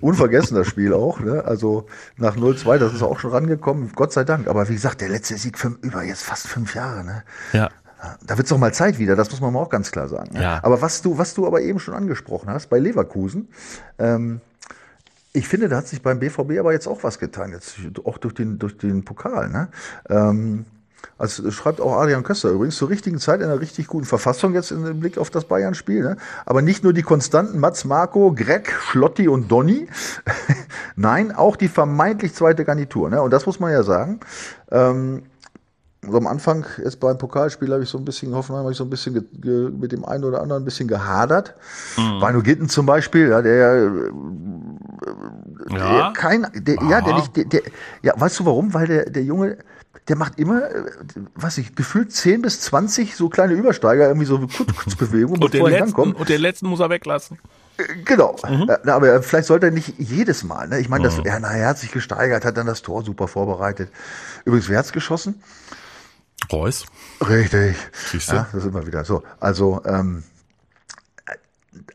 [0.00, 1.20] unvergessen das Spiel auch.
[1.20, 1.44] Ne?
[1.44, 4.48] Also nach 0-2, das ist auch schon rangekommen, Gott sei Dank.
[4.48, 7.04] Aber wie gesagt, der letzte Sieg für über jetzt fast fünf Jahre.
[7.04, 7.22] Ne?
[7.52, 7.70] Ja.
[8.26, 10.34] Da wird es doch mal Zeit wieder, das muss man auch ganz klar sagen.
[10.34, 10.42] Ne?
[10.42, 10.60] Ja.
[10.62, 13.48] Aber was du, was du aber eben schon angesprochen hast, bei Leverkusen,
[13.98, 14.40] ähm,
[15.32, 18.34] ich finde, da hat sich beim BVB aber jetzt auch was getan, jetzt auch durch
[18.34, 19.48] den, durch den Pokal.
[19.48, 19.68] Ne?
[20.08, 20.64] Ähm,
[21.18, 24.70] also schreibt auch Adrian Köster übrigens zur richtigen Zeit in einer richtig guten Verfassung jetzt
[24.70, 26.02] im Blick auf das Bayern-Spiel.
[26.02, 26.16] Ne?
[26.46, 29.88] Aber nicht nur die konstanten Mats Marco, Greg, Schlotti und Donny.
[30.96, 33.10] Nein, auch die vermeintlich zweite Garnitur.
[33.10, 33.22] Ne?
[33.22, 34.20] Und das muss man ja sagen.
[34.70, 35.22] Ähm,
[36.10, 38.84] so am Anfang jetzt beim Pokalspiel habe ich so ein bisschen Hoffenheim habe ich so
[38.84, 39.26] ein bisschen
[39.80, 41.54] mit dem einen oder anderen ein bisschen gehadert.
[41.96, 42.20] Mhm.
[42.20, 43.90] Bino Gitten zum Beispiel, ja, der,
[45.70, 46.12] der Ja.
[46.14, 47.20] kein, der, ja, der Aha.
[47.20, 47.62] nicht, der, der,
[48.02, 48.74] ja, weißt du warum?
[48.74, 49.56] Weil der, der Junge,
[50.08, 50.84] der macht immer, äh,
[51.34, 55.70] was ich, gefühlt 10 bis 20 so kleine Übersteiger, irgendwie so Kurzbewegungen, Und den, bevor
[55.70, 56.20] er letzten, rankommt.
[56.20, 57.38] und den letzten muss er weglassen.
[58.04, 58.36] Genau.
[58.48, 58.70] Mhm.
[58.84, 60.68] Na, aber vielleicht sollte er nicht jedes Mal.
[60.68, 60.78] Ne?
[60.78, 63.90] Ich meine, das, ja, na, er hat sich gesteigert, hat dann das Tor super vorbereitet.
[64.44, 65.42] Übrigens, wer hat's geschossen?
[66.52, 66.84] Reus.
[67.26, 67.76] Richtig.
[68.10, 68.36] Siehst du?
[68.36, 69.22] Ja, das ist immer wieder so.
[69.40, 70.22] Also, ähm,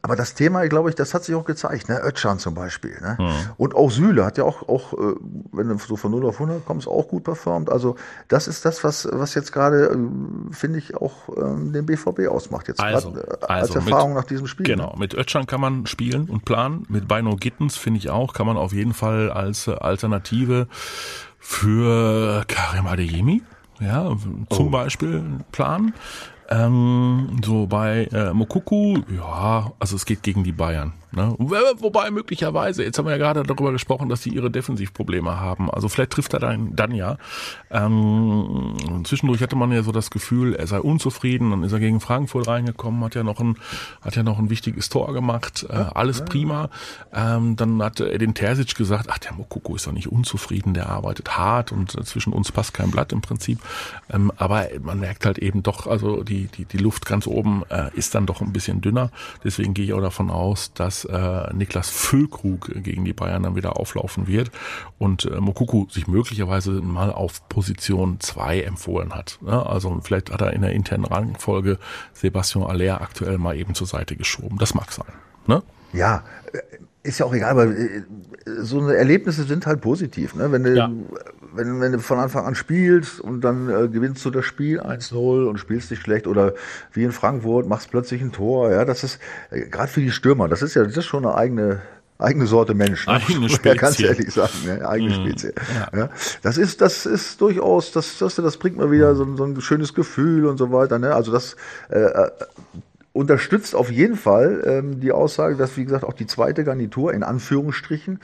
[0.01, 1.99] aber das Thema, glaube ich, das hat sich auch gezeigt, ne?
[2.03, 3.17] Özcan zum Beispiel, ne?
[3.19, 3.33] Mhm.
[3.57, 5.15] Und auch Süle hat ja auch, auch, äh,
[5.51, 7.69] wenn du so von 0 auf 100 kommst, auch gut performt.
[7.71, 7.95] Also,
[8.27, 12.67] das ist das, was, was jetzt gerade, äh, finde ich, auch ähm, den BVB ausmacht.
[12.67, 14.65] Jetzt Also, grad, äh, also als Erfahrung mit- nach diesem Spiel.
[14.65, 16.85] Genau, mit Ötschern kann man spielen und planen.
[16.89, 20.67] Mit Bino Gittens finde ich auch, kann man auf jeden Fall als Alternative
[21.39, 23.41] für Karim Adeyemi,
[23.79, 24.09] ja,
[24.49, 24.69] zum Oh.
[24.69, 25.93] Beispiel planen.
[26.49, 30.93] Ähm, so bei äh, Mokuku, ja, also es geht gegen die Bayern.
[31.11, 31.33] Ne?
[31.37, 35.71] Wobei möglicherweise, jetzt haben wir ja gerade darüber gesprochen, dass sie ihre Defensivprobleme haben.
[35.71, 37.17] Also vielleicht trifft er dann, dann ja.
[37.71, 41.49] Ähm, zwischendurch hatte man ja so das Gefühl, er sei unzufrieden.
[41.49, 43.57] Dann ist er gegen Frankfurt reingekommen, hat ja noch ein,
[44.01, 45.65] hat ja noch ein wichtiges Tor gemacht.
[45.67, 46.69] Äh, alles prima.
[47.11, 51.37] Ähm, dann hat Edin Terzic gesagt, ach, der Mokoko ist doch nicht unzufrieden, der arbeitet
[51.37, 53.59] hart und äh, zwischen uns passt kein Blatt im Prinzip.
[54.11, 57.89] Ähm, aber man merkt halt eben doch, also die, die, die Luft ganz oben äh,
[57.95, 59.09] ist dann doch ein bisschen dünner.
[59.43, 63.77] Deswegen gehe ich auch davon aus, dass äh, Niklas Füllkrug gegen die Bayern dann wieder
[63.77, 64.51] auflaufen wird
[64.97, 69.39] und äh, Mokuku sich möglicherweise mal auf Position 2 empfohlen hat.
[69.41, 69.65] Ne?
[69.65, 71.77] Also vielleicht hat er in der internen Rangfolge
[72.13, 74.57] Sebastian Aller aktuell mal eben zur Seite geschoben.
[74.57, 75.13] Das mag sein.
[75.47, 75.63] Ne?
[75.93, 76.59] Ja, äh,
[77.09, 78.01] ist ja auch egal, weil äh,
[78.61, 80.35] so eine Erlebnisse sind halt positiv.
[80.35, 80.51] Ne?
[80.51, 80.89] Wenn, du, Ja.
[81.53, 85.47] wenn, wenn du von Anfang an spielst und dann äh, gewinnst du das Spiel 1-0
[85.47, 86.53] und spielst nicht schlecht oder
[86.93, 88.71] wie in Frankfurt machst plötzlich ein Tor.
[88.71, 89.19] Ja, das ist
[89.51, 91.81] äh, gerade für die Stürmer, das ist ja das ist schon eine eigene
[92.21, 93.07] eigene Sorte Mensch.
[93.07, 93.13] Ne?
[93.13, 94.07] Eigene man ja ganz Spezie.
[94.09, 94.85] ehrlich sagen, ne?
[94.87, 95.21] eigene Mhm.
[95.23, 95.53] Spezie.
[95.73, 95.97] Ja.
[95.97, 96.09] Ja.
[96.41, 99.59] Das ist das ist durchaus das das, das bringt mal wieder so, ein- so ein
[99.61, 100.99] schönes Gefühl und so weiter.
[100.99, 101.13] Ne?
[101.15, 101.55] Also das
[101.89, 102.29] äh, äh,
[103.19, 107.21] unterstützt auf jeden Fall ähm, die Aussage, dass, wie gesagt, auch die zweite Garnitur in
[107.21, 108.19] Anführungsstrichen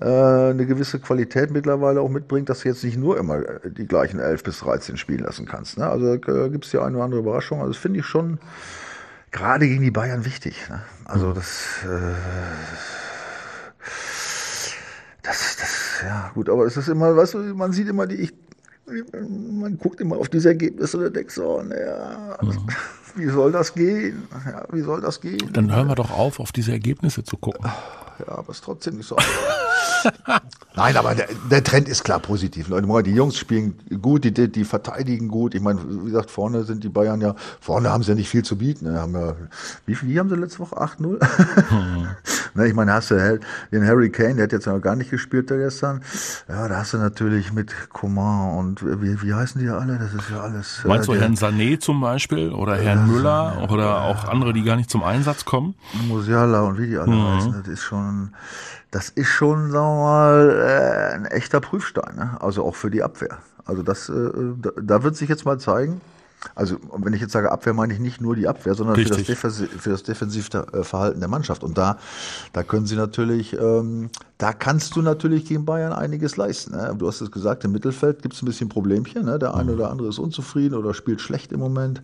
[0.00, 3.86] äh, eine gewisse Qualität mittlerweile auch mitbringt, dass du jetzt nicht nur immer äh, die
[3.86, 5.76] gleichen 11 bis 13 spielen lassen kannst.
[5.76, 5.86] Ne?
[5.86, 7.60] Also äh, gibt es ja eine oder andere Überraschung.
[7.60, 8.38] Also das finde ich schon
[9.32, 10.66] gerade gegen die Bayern wichtig.
[10.70, 10.80] Ne?
[11.04, 12.14] Also das, äh,
[15.22, 18.32] das, das, ja gut, aber es ist immer, weißt du, man sieht immer die, ich,
[19.60, 22.38] man guckt immer auf diese Ergebnisse und denkt so, naja,
[23.14, 24.22] wie soll das gehen?
[24.46, 25.50] Ja, wie soll das gehen?
[25.52, 27.70] Dann hören wir doch auf, auf diese Ergebnisse zu gucken.
[28.26, 29.16] Ja, aber ist trotzdem nicht so.
[30.76, 32.68] Nein, aber der, der Trend ist klar positiv.
[32.68, 35.54] Leute, die Jungs spielen gut, die, die, verteidigen gut.
[35.54, 38.44] Ich meine, wie gesagt, vorne sind die Bayern ja, vorne haben sie ja nicht viel
[38.44, 38.92] zu bieten.
[38.92, 39.00] Ne?
[39.00, 39.34] Haben ja,
[39.86, 40.76] wie viel haben sie letzte Woche?
[40.76, 41.18] 8-0?
[42.54, 43.40] ne, ich meine, hast du
[43.72, 46.02] den Harry Kane, der hat jetzt noch gar nicht gespielt da gestern.
[46.48, 49.98] Ja, da hast du natürlich mit Coman und wie, wie heißen die alle?
[49.98, 50.82] Das ist ja alles.
[50.84, 54.76] Meinst du äh, Herrn Sané zum Beispiel oder Herrn Müller oder auch andere, die gar
[54.76, 55.74] nicht zum Einsatz kommen?
[56.06, 57.34] Musiala und wie die alle Mhm.
[57.36, 58.07] heißen, das ist schon,
[58.90, 62.36] das ist schon, sagen wir mal, äh, ein echter Prüfstein, ne?
[62.40, 63.38] also auch für die Abwehr.
[63.66, 66.00] Also das, äh, da, da wird sich jetzt mal zeigen.
[66.54, 69.62] Also wenn ich jetzt sage Abwehr, meine ich nicht nur die Abwehr, sondern für das,
[69.78, 71.64] für das Defensivverhalten der Mannschaft.
[71.64, 71.98] Und da,
[72.52, 76.76] da können sie natürlich, ähm, da kannst du natürlich gegen Bayern einiges leisten.
[76.76, 76.94] Ne?
[76.96, 79.24] Du hast es gesagt, im Mittelfeld gibt es ein bisschen Problemchen.
[79.24, 79.38] Ne?
[79.40, 79.54] Der Mhm.
[79.58, 82.02] eine oder andere ist unzufrieden oder spielt schlecht im Moment.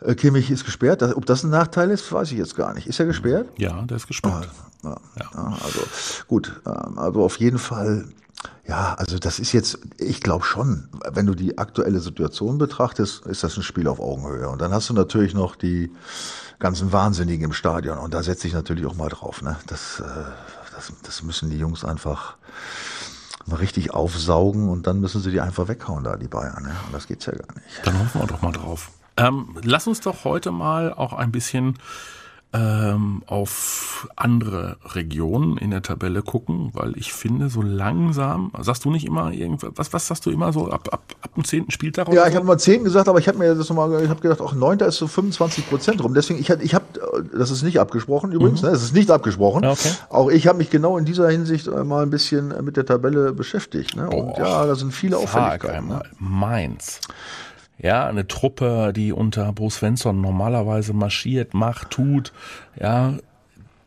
[0.00, 1.02] Äh, Kimmich ist gesperrt.
[1.02, 2.86] Ob das ein Nachteil ist, weiß ich jetzt gar nicht.
[2.86, 3.48] Ist er gesperrt?
[3.56, 4.48] Ja, der ist gespannt.
[4.82, 5.80] Ja, ja, also
[6.28, 8.06] gut, ähm, also auf jeden Fall,
[8.66, 13.42] ja, also das ist jetzt, ich glaube schon, wenn du die aktuelle Situation betrachtest, ist
[13.42, 14.48] das ein Spiel auf Augenhöhe.
[14.48, 15.90] Und dann hast du natürlich noch die
[16.58, 19.42] ganzen Wahnsinnigen im Stadion und da setze ich natürlich auch mal drauf.
[19.42, 19.56] Ne?
[19.66, 20.04] Das, äh,
[20.74, 22.36] das, das müssen die Jungs einfach
[23.46, 26.62] mal richtig aufsaugen und dann müssen sie die einfach weghauen da, die Bayern.
[26.62, 26.76] Ne?
[26.86, 27.80] Und das geht's ja gar nicht.
[27.84, 28.90] Dann hoffen wir doch mal drauf.
[29.16, 31.76] Ähm, lass uns doch heute mal auch ein bisschen
[32.54, 38.92] ähm, auf andere Regionen in der Tabelle gucken, weil ich finde, so langsam, sagst du
[38.92, 42.12] nicht immer irgendwas, was, was sagst du immer so ab, ab, ab dem zehnten Spieltag?
[42.12, 44.40] Ja, ich habe mal zehn gesagt, aber ich habe mir das nochmal, ich habe gedacht,
[44.40, 46.14] auch neunter ist so 25 Prozent rum.
[46.14, 46.84] Deswegen, ich, ich habe,
[47.36, 48.68] das ist nicht abgesprochen übrigens, mhm.
[48.68, 49.64] ne, das ist nicht abgesprochen.
[49.64, 49.90] Okay.
[50.10, 53.96] Auch ich habe mich genau in dieser Hinsicht mal ein bisschen mit der Tabelle beschäftigt.
[53.96, 54.08] Ne?
[54.08, 55.88] Und ja, da sind viele Auffälligkeiten.
[55.88, 56.02] Ne?
[56.20, 57.00] Mainz.
[57.78, 62.32] Ja, eine Truppe, die unter Bruce Svensson normalerweise marschiert, macht, tut.
[62.78, 63.14] Ja,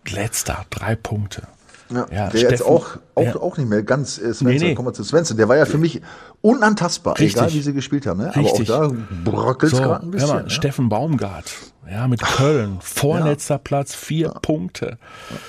[0.10, 1.44] letzter, drei Punkte.
[1.90, 3.36] Ja, ja, der Steffen, jetzt auch, auch, ja.
[3.38, 4.76] auch nicht mehr ganz äh, Svensson, nee, nee.
[4.76, 5.38] kommen wir zu Svensson.
[5.38, 6.02] Der war ja für mich
[6.42, 7.36] unantastbar, Richtig.
[7.36, 8.20] egal wie sie gespielt haben.
[8.20, 8.36] Ne?
[8.36, 8.92] Aber auch da
[9.24, 10.30] bröckelt es so, gerade ein bisschen.
[10.30, 10.50] Mal, ja.
[10.50, 11.52] Steffen Baumgart,
[11.90, 13.60] ja, mit Köln, vorletzter ja.
[13.60, 14.40] Platz, vier ja.
[14.40, 14.98] Punkte.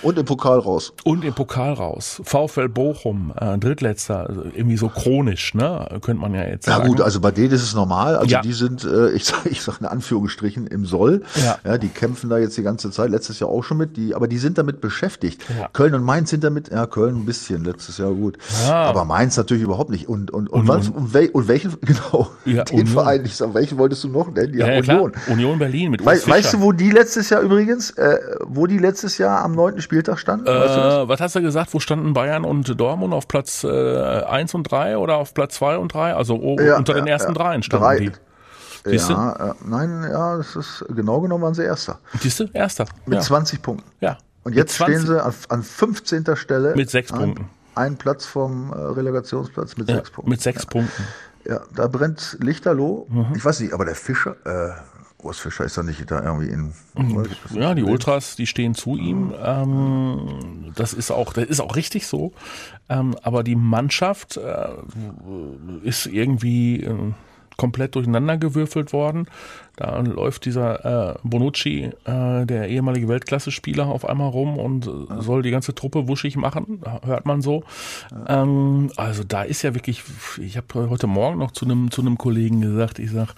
[0.02, 0.92] Und im Pokal raus.
[1.04, 2.20] Und im Pokal raus.
[2.24, 5.86] VfL Bochum, äh, drittletzter, also irgendwie so chronisch, ne?
[6.00, 6.82] Könnte man ja jetzt sagen.
[6.82, 8.16] Ja gut, also bei denen ist es normal.
[8.16, 8.40] Also ja.
[8.40, 11.22] die sind, äh, ich sag, ich sag in Anführungsstrichen, im Soll.
[11.44, 11.58] Ja.
[11.64, 11.78] ja.
[11.78, 14.38] Die kämpfen da jetzt die ganze Zeit, letztes Jahr auch schon mit, die, aber die
[14.38, 15.44] sind damit beschäftigt.
[15.72, 18.38] Köln und Mainz sind damit, ja, Köln ein bisschen, letztes Jahr gut.
[18.68, 20.08] Aber Mainz natürlich überhaupt nicht.
[20.08, 22.86] Und, und, und, und, was, und, wel, und welchen, genau, ja, den Union.
[22.86, 24.58] Verein, ich sag, welchen wolltest du noch nennen?
[24.58, 25.12] Ja, ja, Union.
[25.12, 25.28] Klar.
[25.28, 29.18] Union Berlin mit Urs Weißt du, wo die letztes Jahr übrigens, äh, wo die letztes
[29.18, 30.46] Jahr am neunten Spieltag standen?
[30.46, 31.74] Äh, weißt du was hast du gesagt?
[31.74, 35.78] Wo standen Bayern und Dortmund auf Platz äh, 1 und 3 oder auf Platz 2
[35.78, 36.14] und 3?
[36.14, 37.98] Also oh, ja, unter den ersten ja, dreien standen drei.
[37.98, 38.12] die.
[38.84, 39.12] Siehste?
[39.12, 41.98] Ja, äh, nein, ja, das ist genau genommen waren sie Erster.
[42.20, 42.44] Siehst du?
[42.52, 42.86] Erster.
[43.06, 43.20] Mit ja.
[43.20, 43.90] 20 Punkten.
[44.00, 44.18] Ja.
[44.44, 46.24] Und jetzt stehen sie an, an 15.
[46.36, 46.74] Stelle.
[46.74, 47.50] Mit sechs Punkten.
[47.78, 50.30] Ein Platz vom äh, Relegationsplatz mit ja, sechs Punkten.
[50.30, 51.04] Mit sechs Punkten.
[51.44, 53.06] Ja, da brennt Lichterloh.
[53.08, 53.26] Mhm.
[53.36, 54.72] Ich weiß nicht, aber der Fischer, äh,
[55.22, 56.72] Urs Fischer ist da nicht da irgendwie in.
[56.96, 57.26] Mhm.
[57.50, 59.32] Ja, die Ultras, die stehen zu ihm.
[59.42, 62.32] Ähm, das ist auch, das ist auch richtig so.
[62.88, 64.68] Ähm, aber die Mannschaft äh,
[65.82, 67.12] ist irgendwie äh,
[67.58, 69.26] komplett durcheinandergewürfelt worden.
[69.76, 75.42] Da läuft dieser äh, Bonucci, äh, der ehemalige Weltklasse-Spieler, auf einmal rum und äh, soll
[75.42, 77.64] die ganze Truppe wuschig machen, hört man so.
[78.26, 80.02] Ähm, also da ist ja wirklich,
[80.40, 83.34] ich habe heute Morgen noch zu einem zu einem Kollegen gesagt, ich sag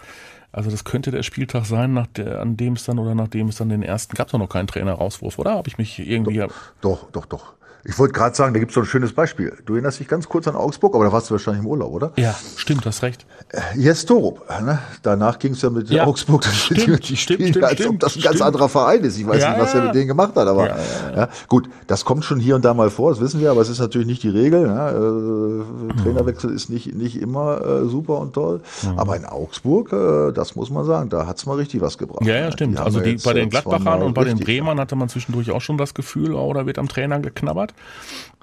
[0.52, 3.56] also das könnte der Spieltag sein, nach der, an dem es dann oder nachdem es
[3.56, 5.52] dann den ersten gab es noch keinen Trainer-Rauswurf, oder?
[5.52, 6.38] Habe ich mich irgendwie.
[6.38, 7.26] Doch, doch, doch.
[7.26, 7.54] doch.
[7.84, 9.56] Ich wollte gerade sagen, da gibt es so ein schönes Beispiel.
[9.64, 12.12] Du erinnerst dich ganz kurz an Augsburg, aber da warst du wahrscheinlich im Urlaub, oder?
[12.16, 13.24] Ja, stimmt, hast recht.
[13.48, 14.78] Äh, Jes Torup, ne?
[15.02, 16.04] danach ging es ja mit ja.
[16.04, 19.18] Augsburg, das stimmt, die stimmt, stimmt, als ob das ein ganz anderer Verein ist.
[19.18, 20.68] Ich weiß ja, nicht, was er mit denen gemacht hat, aber
[21.16, 23.68] ja, gut, das kommt schon hier und da mal vor, das wissen wir, aber es
[23.68, 24.68] ist natürlich nicht die Regel.
[24.68, 25.94] Ne?
[25.96, 28.98] Äh, Trainerwechsel ist nicht, nicht immer äh, super und toll, mhm.
[28.98, 32.24] aber in Augsburg, äh, das muss man sagen, da hat es mal richtig was gebracht.
[32.24, 32.78] Ja, ja, stimmt.
[32.78, 35.78] Die also die, bei den Gladbachern und bei den Bremern hatte man zwischendurch auch schon
[35.78, 37.69] das Gefühl, oh, da wird am Trainer geknabbert.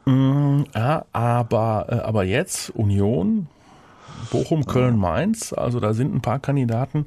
[0.05, 3.47] Mm, ja, aber, äh, aber jetzt Union,
[4.31, 7.05] Bochum, Köln, Mainz, also da sind ein paar Kandidaten,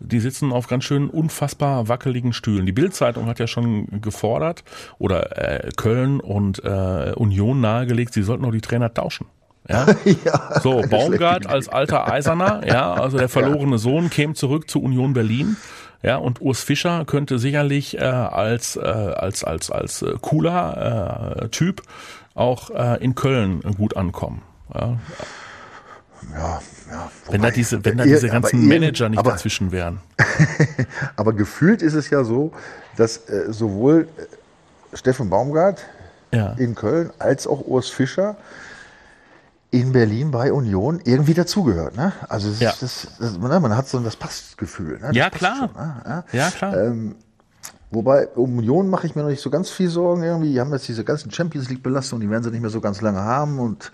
[0.00, 2.66] die sitzen auf ganz schön unfassbar wackeligen Stühlen.
[2.66, 4.64] Die Bildzeitung hat ja schon gefordert
[4.98, 9.26] oder äh, Köln und äh, Union nahegelegt, sie sollten noch die Trainer tauschen.
[9.68, 9.86] Ja?
[10.24, 13.78] ja so, Baumgart als alter Eiserner, ja, also der verlorene.
[13.78, 15.56] Sohn käme zurück zu Union Berlin.
[16.02, 21.48] Ja, und Urs Fischer könnte sicherlich äh, als, äh, als, als, als äh, cooler äh,
[21.48, 21.82] Typ
[22.34, 24.42] auch äh, in Köln gut ankommen.
[24.74, 24.98] Ja.
[26.34, 27.10] Ja, ja.
[27.30, 30.00] wenn da diese, wenn da diese ganzen Manager nicht aber, dazwischen wären.
[31.16, 32.52] aber gefühlt ist es ja so,
[32.96, 34.08] dass äh, sowohl
[34.92, 35.84] äh, Steffen Baumgart
[36.32, 36.52] ja.
[36.58, 38.36] in Köln als auch Urs Fischer
[39.70, 41.96] in Berlin bei Union irgendwie dazugehört.
[41.96, 42.12] Ne?
[42.28, 42.72] Also ja.
[42.80, 44.98] das, das, ne, man hat so das Passgefühl.
[44.98, 45.10] Ne?
[45.12, 45.56] Ja, klar.
[45.56, 46.02] Schon, ne?
[46.06, 46.24] ja?
[46.32, 46.76] ja, klar.
[46.76, 47.16] Ähm,
[47.90, 50.52] wobei um Union mache ich mir noch nicht so ganz viel Sorgen irgendwie.
[50.52, 53.00] Die haben jetzt diese ganzen Champions League Belastungen, die werden sie nicht mehr so ganz
[53.02, 53.92] lange haben und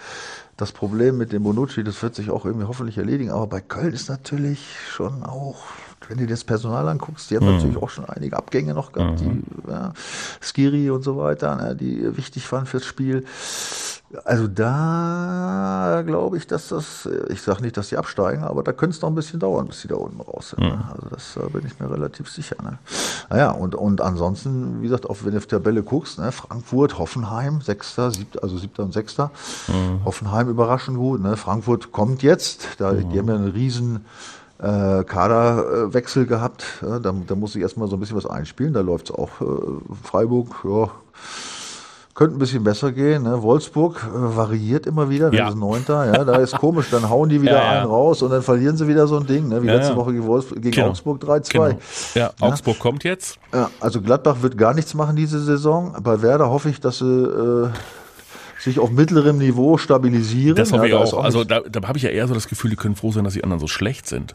[0.56, 3.32] das Problem mit dem Bonucci, das wird sich auch irgendwie hoffentlich erledigen.
[3.32, 5.64] Aber bei Köln ist natürlich schon auch
[6.08, 7.54] wenn du dir das Personal anguckst, die haben mhm.
[7.54, 9.42] natürlich auch schon einige Abgänge noch gehabt, mhm.
[9.44, 9.92] die ja,
[10.40, 13.24] Skiri und so weiter, ne, die wichtig waren fürs Spiel.
[14.24, 18.96] Also da glaube ich, dass das, ich sage nicht, dass die absteigen, aber da könnte
[18.96, 20.61] es noch ein bisschen dauern, bis sie da unten raus sind.
[20.61, 20.77] Ne?
[20.77, 20.85] Mhm.
[20.92, 22.57] Also das äh, bin ich mir relativ sicher.
[22.62, 22.79] Ne?
[23.31, 26.33] Naja, und, und ansonsten, wie gesagt, auch wenn du auf die Tabelle guckst, ne?
[26.33, 29.31] Frankfurt, Hoffenheim, Sechster, Siebter, also Siebter und Sechster.
[29.68, 30.05] Mhm.
[30.05, 31.22] Hoffenheim überraschend gut.
[31.22, 31.37] Ne?
[31.37, 33.11] Frankfurt kommt jetzt, da, mhm.
[33.11, 34.05] die haben ja einen riesen
[34.59, 36.64] äh, Kaderwechsel gehabt.
[36.83, 38.72] Ja, da, da muss ich erstmal so ein bisschen was einspielen.
[38.72, 39.40] Da läuft es auch.
[39.40, 39.44] Äh,
[40.03, 40.90] Freiburg, ja
[42.14, 43.24] könnte ein bisschen besser gehen.
[43.24, 43.42] Ne?
[43.42, 45.48] Wolfsburg äh, variiert immer wieder, ja.
[45.48, 48.42] ist Neunter, ja, da ist komisch, dann hauen die wieder ja, einen raus und dann
[48.42, 49.62] verlieren sie wieder so ein Ding, ne?
[49.62, 50.88] wie letzte Woche gegen, Wolfs gegen genau.
[50.90, 51.53] Augsburg 3-2.
[51.53, 51.79] Genau.
[52.14, 53.38] Ja, Augsburg kommt jetzt.
[53.81, 55.96] Also Gladbach wird gar nichts machen diese Saison.
[56.03, 57.68] Bei Werder hoffe ich, dass sie äh,
[58.61, 60.57] sich auf mittlerem Niveau stabilisieren.
[60.57, 61.12] Das hoffe ich auch.
[61.12, 63.24] auch also da, da habe ich ja eher so das Gefühl, die können froh sein,
[63.24, 64.35] dass die anderen so schlecht sind.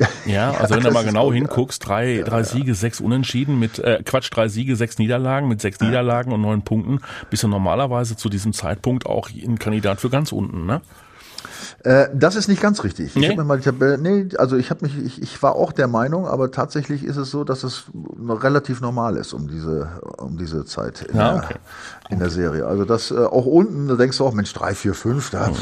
[0.26, 4.02] Ja, also wenn du mal genau hinguckst, drei, ja, drei Siege, sechs Unentschieden mit, äh,
[4.04, 8.28] Quatsch, drei Siege, sechs Niederlagen mit sechs Niederlagen und neun Punkten, bist du normalerweise zu
[8.28, 10.80] diesem Zeitpunkt auch ein Kandidat für ganz unten, ne?
[11.84, 13.14] Äh, das ist nicht ganz richtig.
[13.14, 13.22] Nee?
[13.22, 15.72] Ich habe mir mal die Tabelle, nee, also ich habe mich, ich, ich war auch
[15.72, 17.84] der Meinung, aber tatsächlich ist es so, dass es
[18.28, 21.54] relativ normal ist um diese, um diese Zeit in, ja, okay.
[22.04, 22.66] der, in der Serie.
[22.66, 25.56] Also das äh, auch unten, da denkst du auch, Mensch, drei, vier, fünf, da, mhm.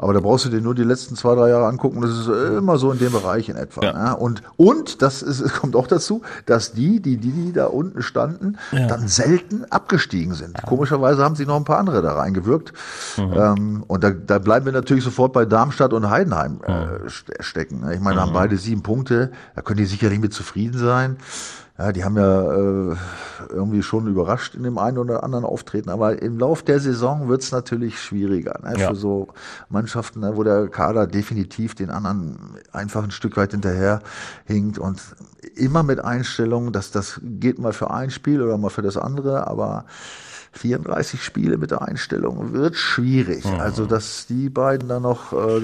[0.00, 2.00] Aber da brauchst du dir nur die letzten zwei, drei Jahre angucken.
[2.00, 3.82] Das ist immer so in dem Bereich in etwa.
[3.82, 3.92] Ja.
[3.92, 4.12] ja.
[4.12, 8.56] Und und das ist, kommt auch dazu, dass die, die, die, die da unten standen,
[8.72, 8.86] ja.
[8.86, 10.56] dann selten abgestiegen sind.
[10.62, 12.72] Komischerweise haben sie noch ein paar andere da reingewirkt.
[13.18, 13.32] Mhm.
[13.34, 17.10] Ähm, und da, da bleiben wir natürlich sofort bei Darmstadt und Heidenheim äh,
[17.40, 17.84] stecken.
[17.92, 18.20] Ich meine, mhm.
[18.20, 21.18] haben beide sieben Punkte, da können die sicherlich mit zufrieden sein.
[21.78, 22.52] Ja, die haben ja
[22.92, 22.96] äh,
[23.48, 27.52] irgendwie schon überrascht in dem einen oder anderen Auftreten, aber im Lauf der Saison wird's
[27.52, 28.78] natürlich schwieriger ne?
[28.78, 28.88] ja.
[28.88, 29.28] für so
[29.70, 32.38] Mannschaften, ne, wo der Kader definitiv den anderen
[32.72, 34.00] einfach ein Stück weit hinterher
[34.44, 35.00] hinkt und
[35.54, 39.46] immer mit Einstellungen, dass das geht mal für ein Spiel oder mal für das andere,
[39.46, 39.86] aber
[40.52, 43.44] 34 Spiele mit der Einstellung wird schwierig.
[43.44, 43.60] Mhm.
[43.60, 45.60] Also, dass die beiden dann noch äh,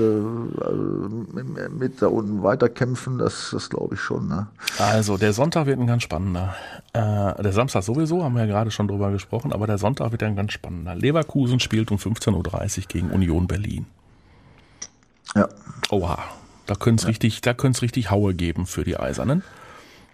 [1.71, 4.29] mit da unten weiterkämpfen, das, das glaube ich schon.
[4.29, 4.47] Ne?
[4.79, 6.55] Also, der Sonntag wird ein ganz spannender.
[6.93, 10.23] Äh, der Samstag sowieso, haben wir ja gerade schon drüber gesprochen, aber der Sonntag wird
[10.23, 10.95] ein ganz spannender.
[10.95, 13.87] Leverkusen spielt um 15.30 Uhr gegen Union Berlin.
[15.35, 15.49] Ja.
[15.91, 16.19] Oha.
[16.67, 17.09] Da könnte es ja.
[17.09, 19.43] richtig, da könnte es richtig Haue geben für die Eisernen.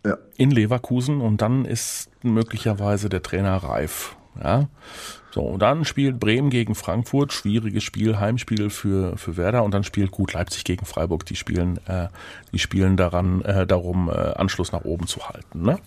[0.05, 0.19] Ja.
[0.37, 4.17] In Leverkusen und dann ist möglicherweise der Trainer reif.
[4.41, 4.69] Ja.
[5.33, 9.83] So, und dann spielt Bremen gegen Frankfurt, schwieriges Spiel, Heimspiel für, für Werder und dann
[9.83, 12.09] spielt gut Leipzig gegen Freiburg, die spielen, äh,
[12.53, 15.63] die spielen daran, äh, darum, äh, Anschluss nach oben zu halten.
[15.63, 15.79] Ne?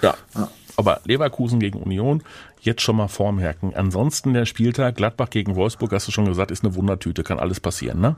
[0.00, 0.14] Ja.
[0.34, 0.48] ja.
[0.76, 2.22] Aber Leverkusen gegen Union,
[2.60, 3.74] jetzt schon mal vormerken.
[3.74, 7.60] Ansonsten der Spieltag, Gladbach gegen Wolfsburg, hast du schon gesagt, ist eine Wundertüte, kann alles
[7.60, 8.16] passieren, ne?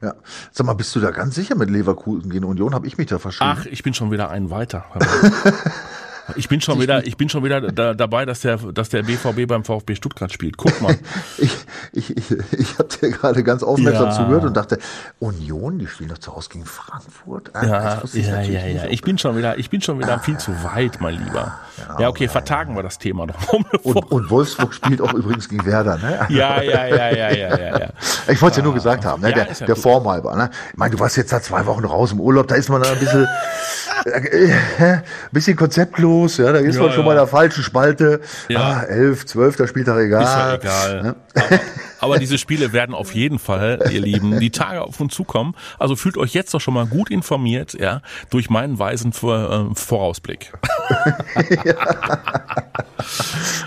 [0.00, 0.14] Ja.
[0.50, 2.74] Sag mal, bist du da ganz sicher mit Leverkusen gegen Union?
[2.74, 3.52] Habe ich mich da verschrieben?
[3.56, 4.84] Ach, ich bin schon wieder einen weiter.
[6.36, 9.46] Ich bin schon wieder, ich bin schon wieder da, dabei, dass der, dass der BVB
[9.46, 10.56] beim VfB Stuttgart spielt.
[10.56, 10.96] Guck mal.
[11.38, 11.52] ich
[11.92, 14.12] ich, ich, ich habe dir gerade ganz aufmerksam ja.
[14.12, 14.78] zugehört und dachte,
[15.18, 17.50] Union, die spielen doch zu Hause gegen Frankfurt.
[17.54, 18.84] Ah, ja, ja, ja, ja.
[18.86, 21.58] Ich bin schon wieder, ich bin schon wieder ah, viel zu weit, mein Lieber.
[21.76, 23.52] Ja, ja okay, vertagen wir das Thema noch.
[23.82, 26.20] Und, und Wolfsburg spielt auch übrigens gegen Werder, ne?
[26.28, 27.78] Ja, ja, ja, ja, ja, ja.
[27.78, 27.88] ja.
[28.28, 29.32] Ich wollte es ja nur gesagt haben, ne?
[29.32, 30.50] der, der Form halber, ne?
[30.70, 32.90] Ich meine, du warst jetzt seit zwei Wochen raus im Urlaub, da ist man da
[32.90, 33.26] ein bisschen,
[34.06, 34.98] äh, äh,
[35.30, 38.20] bisschen konzeptlos, ja, da ist man schon mal in der falschen Spalte.
[38.48, 38.60] Ja.
[38.60, 40.22] Ah, elf, zwölfter Spieltag egal.
[40.22, 41.02] Ist ja egal.
[41.02, 41.16] Ne?
[41.34, 41.60] Aber,
[42.00, 45.54] aber diese Spiele werden auf jeden Fall, ihr Lieben, die Tage auf uns zukommen.
[45.78, 50.52] Also fühlt euch jetzt doch schon mal gut informiert, ja, durch meinen weisen äh, Vorausblick.
[51.64, 51.74] ja.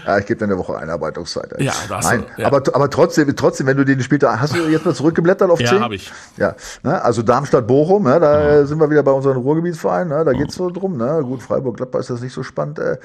[0.06, 1.56] Ja, ich gebe dir eine Woche Einarbeitungszeit.
[1.60, 2.48] Ja, das Nein, ja.
[2.48, 5.68] aber aber trotzdem, trotzdem, wenn du den später, hast du jetzt mal zurückgeblättert auf 10?
[5.68, 6.12] Ja, habe ich.
[6.38, 8.68] Ja, ne, also Darmstadt Bochum, ne, da mhm.
[8.68, 10.38] sind wir wieder bei unseren Ruhrgebietsvereinen, ne, da mhm.
[10.38, 12.80] geht's so drum, ne, gut Freiburg Gladbach ist das nicht so spannend.
[12.80, 12.98] Äh,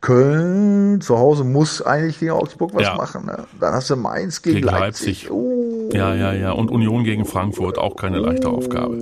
[0.00, 2.94] Köln zu Hause muss eigentlich gegen Augsburg was ja.
[2.94, 3.26] machen.
[3.26, 3.44] Ne?
[3.60, 5.24] Dann hast du Mainz gegen, gegen Leipzig.
[5.24, 5.30] Leipzig.
[5.30, 5.90] Oh.
[5.92, 6.52] Ja, ja, ja.
[6.52, 8.56] Und Union gegen Frankfurt, auch keine leichte oh.
[8.56, 8.98] Aufgabe.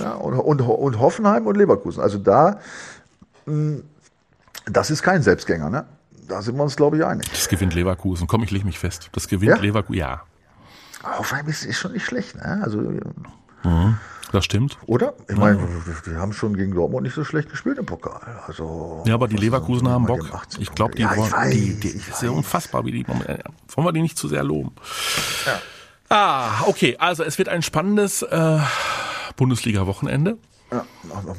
[0.00, 2.02] Ja, und, und, und Hoffenheim und Leverkusen.
[2.02, 2.60] Also da,
[3.46, 3.80] mh,
[4.70, 5.84] das ist kein Selbstgänger, ne?
[6.28, 7.28] Da sind wir uns, glaube ich, einig.
[7.30, 8.26] Das gewinnt Leverkusen.
[8.26, 9.10] Komm, ich lege mich fest.
[9.12, 9.56] Das gewinnt ja?
[9.56, 10.22] Leverkusen, ja.
[11.02, 12.60] Hoffenheim ist, ist schon nicht schlecht, ne?
[12.62, 12.78] Also.
[12.78, 13.98] Mhm.
[14.32, 14.78] Das stimmt.
[14.86, 15.14] Oder?
[15.28, 15.60] Ich meine,
[16.04, 18.20] wir haben schon gegen Dortmund nicht so schlecht gespielt im Pokal.
[18.48, 20.28] Also, ja, aber die Leverkusen haben Bock.
[20.58, 24.02] Ich glaube, die, ja, wollen, die, die ist ja unfassbar, wie die wollen wir die
[24.02, 24.72] nicht zu sehr loben.
[25.46, 25.60] Ja.
[26.08, 28.58] Ah, okay, also es wird ein spannendes äh,
[29.36, 30.36] Bundesliga-Wochenende.
[30.74, 30.84] Ja,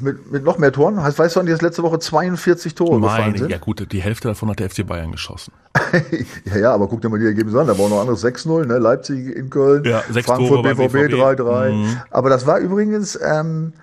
[0.00, 1.02] mit, mit noch mehr Toren.
[1.02, 3.50] Heißt, weißt du, dass letzte Woche 42 Tore Meine, gefallen sind?
[3.50, 5.52] Ja gut, die Hälfte davon hat der FC Bayern geschossen.
[6.46, 7.66] ja, ja, aber guck dir mal die Ergebnisse an.
[7.66, 8.78] Da war noch anderes 6-0, ne?
[8.78, 11.72] Leipzig in Köln, ja, Frankfurt, BVB 3-3.
[11.72, 12.00] Mhm.
[12.10, 13.18] Aber das war übrigens...
[13.22, 13.74] Ähm,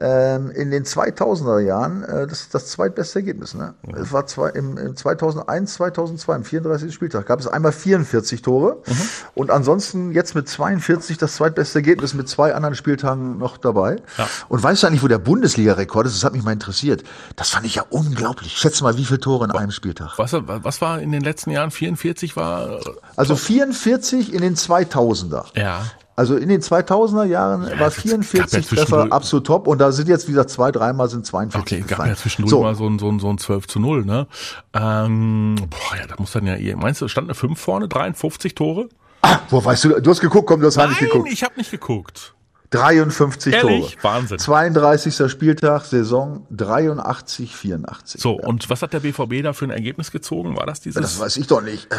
[0.00, 3.54] ähm, in den 2000er Jahren äh, das, das zweitbeste Ergebnis.
[3.54, 3.74] Ne?
[3.82, 3.94] Mhm.
[3.94, 6.94] Es war zwei, im, im 2001, 2002, im 34.
[6.94, 8.94] Spieltag gab es einmal 44 Tore mhm.
[9.34, 13.96] und ansonsten jetzt mit 42 das zweitbeste Ergebnis mit zwei anderen Spieltagen noch dabei.
[14.16, 14.28] Ja.
[14.48, 16.16] Und weißt du eigentlich, wo der Bundesliga-Rekord ist?
[16.16, 17.02] Das hat mich mal interessiert.
[17.36, 18.56] Das fand ich ja unglaublich.
[18.56, 20.18] Schätze mal, wie viele Tore in einem Spieltag.
[20.18, 21.70] Was, was war in den letzten Jahren?
[21.70, 22.80] 44 war?
[23.16, 25.46] Also 44 in den 2000er.
[25.58, 25.82] Ja.
[26.18, 30.08] Also in den 2000er Jahren ja, war 44 ja Treffer absolut top und da sind
[30.08, 32.60] jetzt wieder zwei, dreimal sind 42 Okay, gab ja zwischendurch so.
[32.60, 34.26] mal so ein, so, ein, so ein 12 zu 0, ne?
[34.72, 38.88] Ähm, boah, ja, da muss dann ja, meinst du, stand eine 5 vorne, 53 Tore?
[39.22, 41.28] Ah, wo weißt du, du hast geguckt, komm, du hast Nein, nicht geguckt.
[41.30, 42.34] ich habe nicht geguckt.
[42.70, 43.98] 53 Ehrlich?
[44.02, 44.14] Tore.
[44.14, 44.40] Wahnsinn.
[44.40, 45.30] 32.
[45.30, 48.20] Spieltag, Saison 83, 84.
[48.20, 48.44] So, ja.
[48.48, 50.56] und was hat der BVB da für ein Ergebnis gezogen?
[50.56, 51.00] War das dieses?
[51.00, 51.86] Das weiß ich doch nicht.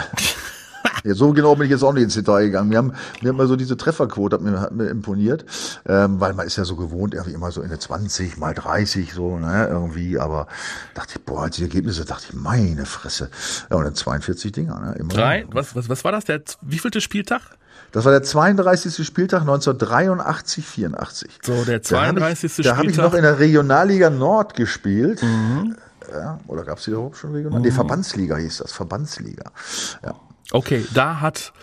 [1.04, 2.72] Ja, so genau bin ich jetzt auch nicht ins Detail gegangen.
[2.72, 5.46] Wir haben, wir haben mal so diese Trefferquote, hat mir, hat mir imponiert,
[5.88, 9.14] ähm, weil man ist ja so gewohnt, irgendwie immer so in der 20, mal 30,
[9.14, 10.48] so, ne, irgendwie, aber
[10.94, 13.30] dachte ich, boah, als die Ergebnisse, dachte ich, meine Fresse.
[13.70, 15.14] Ja, und dann 42 Dinger, ne, immer.
[15.14, 17.42] Drei, was, was, was war das, der, wievielte Spieltag?
[17.92, 19.06] Das war der 32.
[19.06, 21.40] Spieltag 1983, 84.
[21.42, 22.58] So, der 32.
[22.58, 25.24] Da habe ich, hab ich noch in der Regionalliga Nord gespielt.
[25.24, 25.76] Mhm.
[26.12, 27.60] Ja, oder gab es die überhaupt schon regional?
[27.60, 27.66] Mhm.
[27.66, 29.52] Nee, Verbandsliga hieß das, Verbandsliga.
[30.04, 30.16] Ja.
[30.52, 31.54] Okay, da hat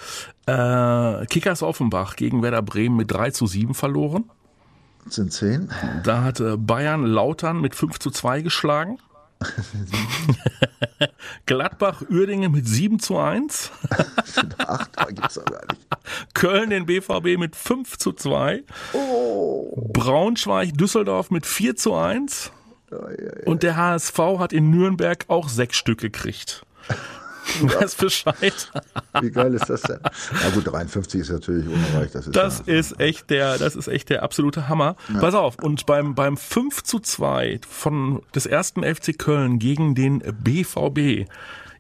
[0.47, 4.31] äh, Kickers Offenbach gegen Werder Bremen mit 3 zu 7 verloren.
[5.09, 5.71] sind 10.
[6.05, 8.99] Da hat äh, Bayern Lautern mit 5 zu 2 geschlagen.
[11.47, 13.71] Gladbach Uerdingen mit 7 zu 1.
[14.59, 15.87] Ach, da gibt's aber nicht.
[16.35, 18.63] Köln den BVB mit 5 zu 2.
[18.93, 19.91] Oh.
[19.93, 22.53] Braunschweig Düsseldorf mit 4 zu 1.
[23.45, 26.65] Und der HSV hat in Nürnberg auch sechs Stück gekriegt.
[27.61, 28.71] Du weißt Bescheid.
[29.21, 30.01] Wie geil ist das denn?
[30.03, 32.11] Na gut, 53 ist natürlich unreich.
[32.13, 34.97] Das ist, das ja, ist echt der, das ist echt der absolute Hammer.
[35.13, 35.21] Ja.
[35.21, 40.19] Pass auf, und beim, beim 5 zu 2 von des ersten FC Köln gegen den
[40.19, 41.29] BVB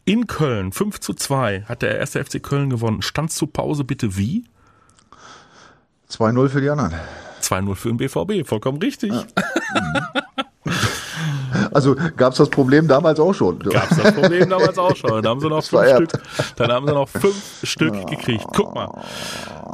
[0.05, 3.03] in Köln, 5 zu 2, hat der erste FC Köln gewonnen.
[3.03, 4.45] Stand zu Pause bitte wie?
[6.11, 6.95] 2-0 für die anderen.
[7.43, 9.13] 2-0 für den BVB, vollkommen richtig.
[9.13, 9.27] Ja.
[10.65, 10.73] Mhm.
[11.77, 13.59] Also gab es das Problem damals auch schon.
[13.59, 15.23] Gab es das Problem damals auch schon.
[15.23, 16.23] Dann haben sie noch fünf Stück,
[16.57, 18.47] dann haben sie noch fünf Stück gekriegt.
[18.55, 19.05] Guck mal.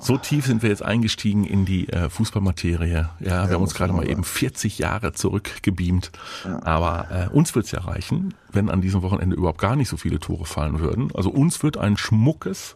[0.01, 2.91] So tief sind wir jetzt eingestiegen in die äh, Fußballmaterie.
[2.91, 6.11] Ja, ja, wir haben uns gerade mal eben 40 Jahre zurückgebeamt.
[6.45, 6.61] Ja.
[6.65, 9.97] Aber äh, uns wird es ja reichen, wenn an diesem Wochenende überhaupt gar nicht so
[9.97, 11.11] viele Tore fallen würden.
[11.15, 12.75] Also uns wird ein schmuckes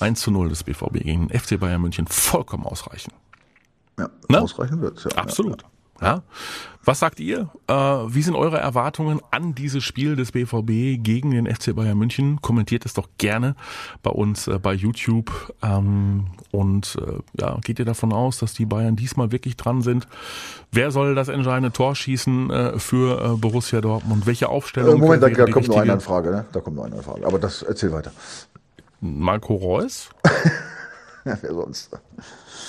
[0.00, 3.12] 1 zu 0 des BVB gegen den FC Bayern München vollkommen ausreichen.
[3.96, 4.40] Ja, ne?
[4.40, 5.16] ausreichen wird ja.
[5.16, 5.62] Absolut.
[5.62, 5.68] Ja.
[6.00, 6.22] Ja?
[6.82, 7.50] Was sagt ihr?
[7.66, 12.40] Äh, wie sind eure Erwartungen an dieses Spiel des BVB gegen den FC Bayern München?
[12.40, 13.54] Kommentiert es doch gerne
[14.02, 15.30] bei uns äh, bei YouTube.
[15.62, 20.08] Ähm, und äh, ja, geht ihr davon aus, dass die Bayern diesmal wirklich dran sind?
[20.72, 24.26] Wer soll das entscheidende Tor schießen äh, für äh, Borussia Dortmund?
[24.26, 24.96] Welche Aufstellung?
[24.96, 26.46] Äh, Moment, da, da kommt nur eine Frage, ne?
[26.52, 27.26] Da kommt nur eine Frage.
[27.26, 28.12] Aber das erzähl weiter.
[29.00, 30.08] Marco Reus?
[31.24, 31.90] wer sonst?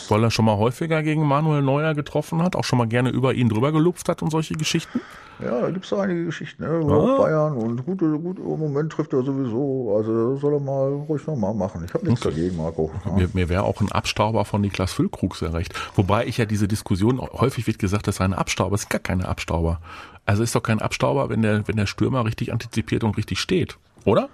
[0.10, 3.34] weil er schon mal häufiger gegen Manuel Neuer getroffen hat, auch schon mal gerne über
[3.34, 5.00] ihn drüber gelupft hat und solche Geschichten?
[5.40, 6.64] Ja, da gibt es einige Geschichten.
[6.64, 6.70] Ne?
[6.70, 7.18] Ah.
[7.18, 9.96] Bayern und gut, gut, im Moment trifft er sowieso.
[9.98, 11.84] Also soll er mal ruhig nochmal machen.
[11.86, 12.36] Ich habe nichts okay.
[12.36, 12.92] dagegen, Marco.
[13.06, 13.14] Ja.
[13.14, 15.74] Mir, mir wäre auch ein Abstauber von Niklas Füllkrug sehr recht.
[15.96, 18.76] Wobei ich ja diese Diskussion, häufig wird gesagt, das sei ein Abstauber.
[18.76, 19.80] Es ist gar keine Abstauber.
[20.26, 23.78] Also ist doch kein Abstauber, wenn der, wenn der Stürmer richtig antizipiert und richtig steht.
[24.06, 24.30] Oder?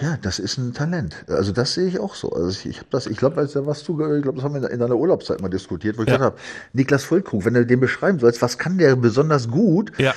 [0.00, 1.24] Ja, das ist ein Talent.
[1.28, 2.30] Also das sehe ich auch so.
[2.32, 3.52] Also ich, ich habe das, ich glaube, was
[3.84, 6.16] du, ich glaube, das haben wir in deiner Urlaubszeit mal diskutiert, wo ich ja.
[6.16, 9.92] gesagt habe, Niklas Vollkrug, wenn du den beschreiben sollst, was kann der besonders gut?
[9.98, 10.14] Ja.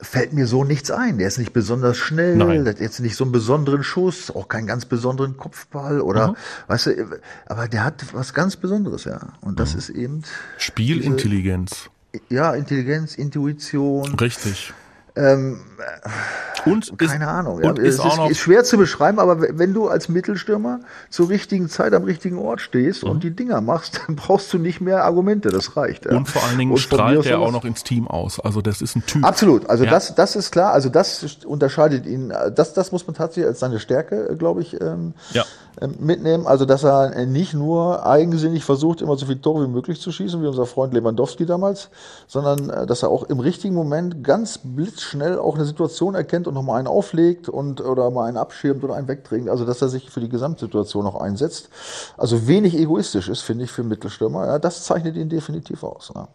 [0.00, 1.18] Fällt mir so nichts ein.
[1.18, 2.64] Der ist nicht besonders schnell, Nein.
[2.64, 6.36] der hat jetzt nicht so einen besonderen Schuss, auch keinen ganz besonderen Kopfball oder, mhm.
[6.66, 9.20] weißt du, aber der hat was ganz Besonderes, ja.
[9.40, 9.78] Und das mhm.
[9.78, 10.22] ist eben.
[10.58, 11.88] Spielintelligenz.
[12.12, 14.14] Diese, ja, Intelligenz, Intuition.
[14.16, 14.74] Richtig.
[15.16, 15.60] Ähm,
[16.66, 17.56] und keine ist, Ahnung.
[17.56, 21.68] Und ja, ist, ist, ist, schwer zu beschreiben, aber wenn du als Mittelstürmer zur richtigen
[21.68, 23.10] Zeit am richtigen Ort stehst mhm.
[23.10, 25.50] und die Dinger machst, dann brauchst du nicht mehr Argumente.
[25.50, 26.06] Das reicht.
[26.06, 26.16] Ja.
[26.16, 28.40] Und vor allen Dingen und strahlt er auch noch ins Team aus.
[28.40, 29.24] Also das ist ein Typ.
[29.24, 29.68] Absolut.
[29.68, 29.90] Also ja.
[29.90, 30.72] das, das ist klar.
[30.72, 32.32] Also das unterscheidet ihn.
[32.54, 35.44] Das, das muss man tatsächlich als seine Stärke, glaube ich, ähm, ja.
[35.80, 36.46] Ähm, mitnehmen.
[36.46, 40.40] Also dass er nicht nur eigensinnig versucht, immer so viele Tore wie möglich zu schießen,
[40.40, 41.90] wie unser Freund Lewandowski damals,
[42.28, 44.60] sondern äh, dass er auch im richtigen Moment ganz
[45.04, 48.94] blitzschnell auch eine Situation erkennt und nochmal einen auflegt und oder mal einen abschirmt oder
[48.94, 49.48] einen wegdringt.
[49.48, 51.68] Also dass er sich für die Gesamtsituation auch einsetzt.
[52.16, 54.46] Also wenig egoistisch ist, finde ich, für Mittelstürmer.
[54.46, 56.12] Ja, das zeichnet ihn definitiv aus.
[56.14, 56.28] Ja.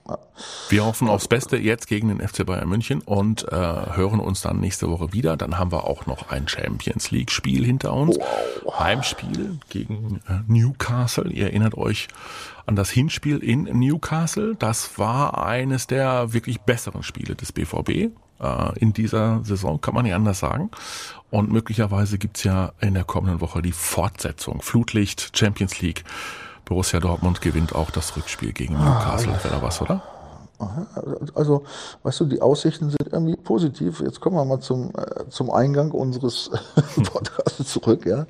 [0.69, 4.59] Wir hoffen aufs Beste jetzt gegen den FC Bayern München und äh, hören uns dann
[4.59, 5.37] nächste Woche wieder.
[5.37, 8.17] Dann haben wir auch noch ein Champions League Spiel hinter uns.
[8.17, 8.79] Wow.
[8.79, 11.29] Heimspiel Spiel gegen äh, Newcastle.
[11.31, 12.07] Ihr erinnert euch
[12.67, 14.55] an das Hinspiel in Newcastle.
[14.55, 20.03] Das war eines der wirklich besseren Spiele des BVB äh, in dieser Saison, kann man
[20.05, 20.69] nicht anders sagen.
[21.29, 24.61] Und möglicherweise gibt's ja in der kommenden Woche die Fortsetzung.
[24.61, 26.03] Flutlicht, Champions League.
[26.65, 29.33] Borussia Dortmund gewinnt auch das Rückspiel gegen Newcastle.
[29.43, 30.03] Wäre da was, oder?
[31.35, 31.63] Also,
[32.03, 34.01] weißt du, die Aussichten sind irgendwie positiv.
[34.01, 36.51] Jetzt kommen wir mal zum, äh, zum Eingang unseres
[36.95, 38.25] Podcasts zurück, ja.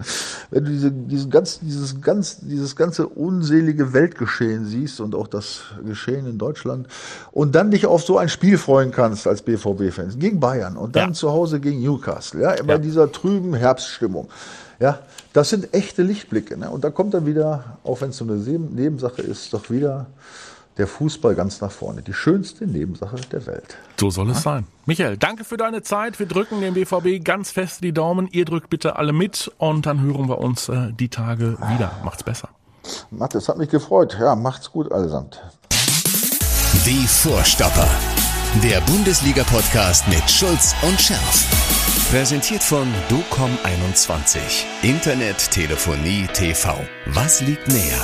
[0.52, 5.62] Wenn du diese, diesen ganz, dieses, ganz, dieses ganze unselige Weltgeschehen siehst und auch das
[5.84, 6.88] Geschehen in Deutschland
[7.32, 11.10] und dann dich auf so ein Spiel freuen kannst als BVB-Fans gegen Bayern und dann
[11.10, 11.14] ja.
[11.14, 12.78] zu Hause gegen Newcastle, ja, bei ja.
[12.78, 14.30] dieser trüben Herbststimmung.
[14.80, 15.00] Ja,
[15.34, 16.58] das sind echte Lichtblicke.
[16.58, 16.70] Ne?
[16.70, 20.06] Und da kommt dann wieder, auch wenn es so eine Nebensache ist, doch wieder
[20.80, 22.02] der Fußball ganz nach vorne.
[22.02, 23.78] Die schönste Nebensache der Welt.
[24.00, 24.66] So soll es sein.
[24.86, 26.18] Michael, danke für deine Zeit.
[26.20, 28.28] Wir drücken dem BVB ganz fest die Daumen.
[28.32, 31.92] Ihr drückt bitte alle mit und dann hören wir uns äh, die Tage wieder.
[32.04, 32.50] Macht's besser.
[33.12, 34.18] Matthias, hat mich gefreut.
[34.20, 35.42] Ja, macht's gut allesamt.
[36.86, 37.88] Die Vorstopper.
[38.64, 41.46] Der Bundesliga-Podcast mit Schulz und Scherf.
[42.10, 44.40] Präsentiert von DOCOM21.
[44.82, 46.74] Internet, Telefonie, TV.
[47.06, 48.04] Was liegt näher?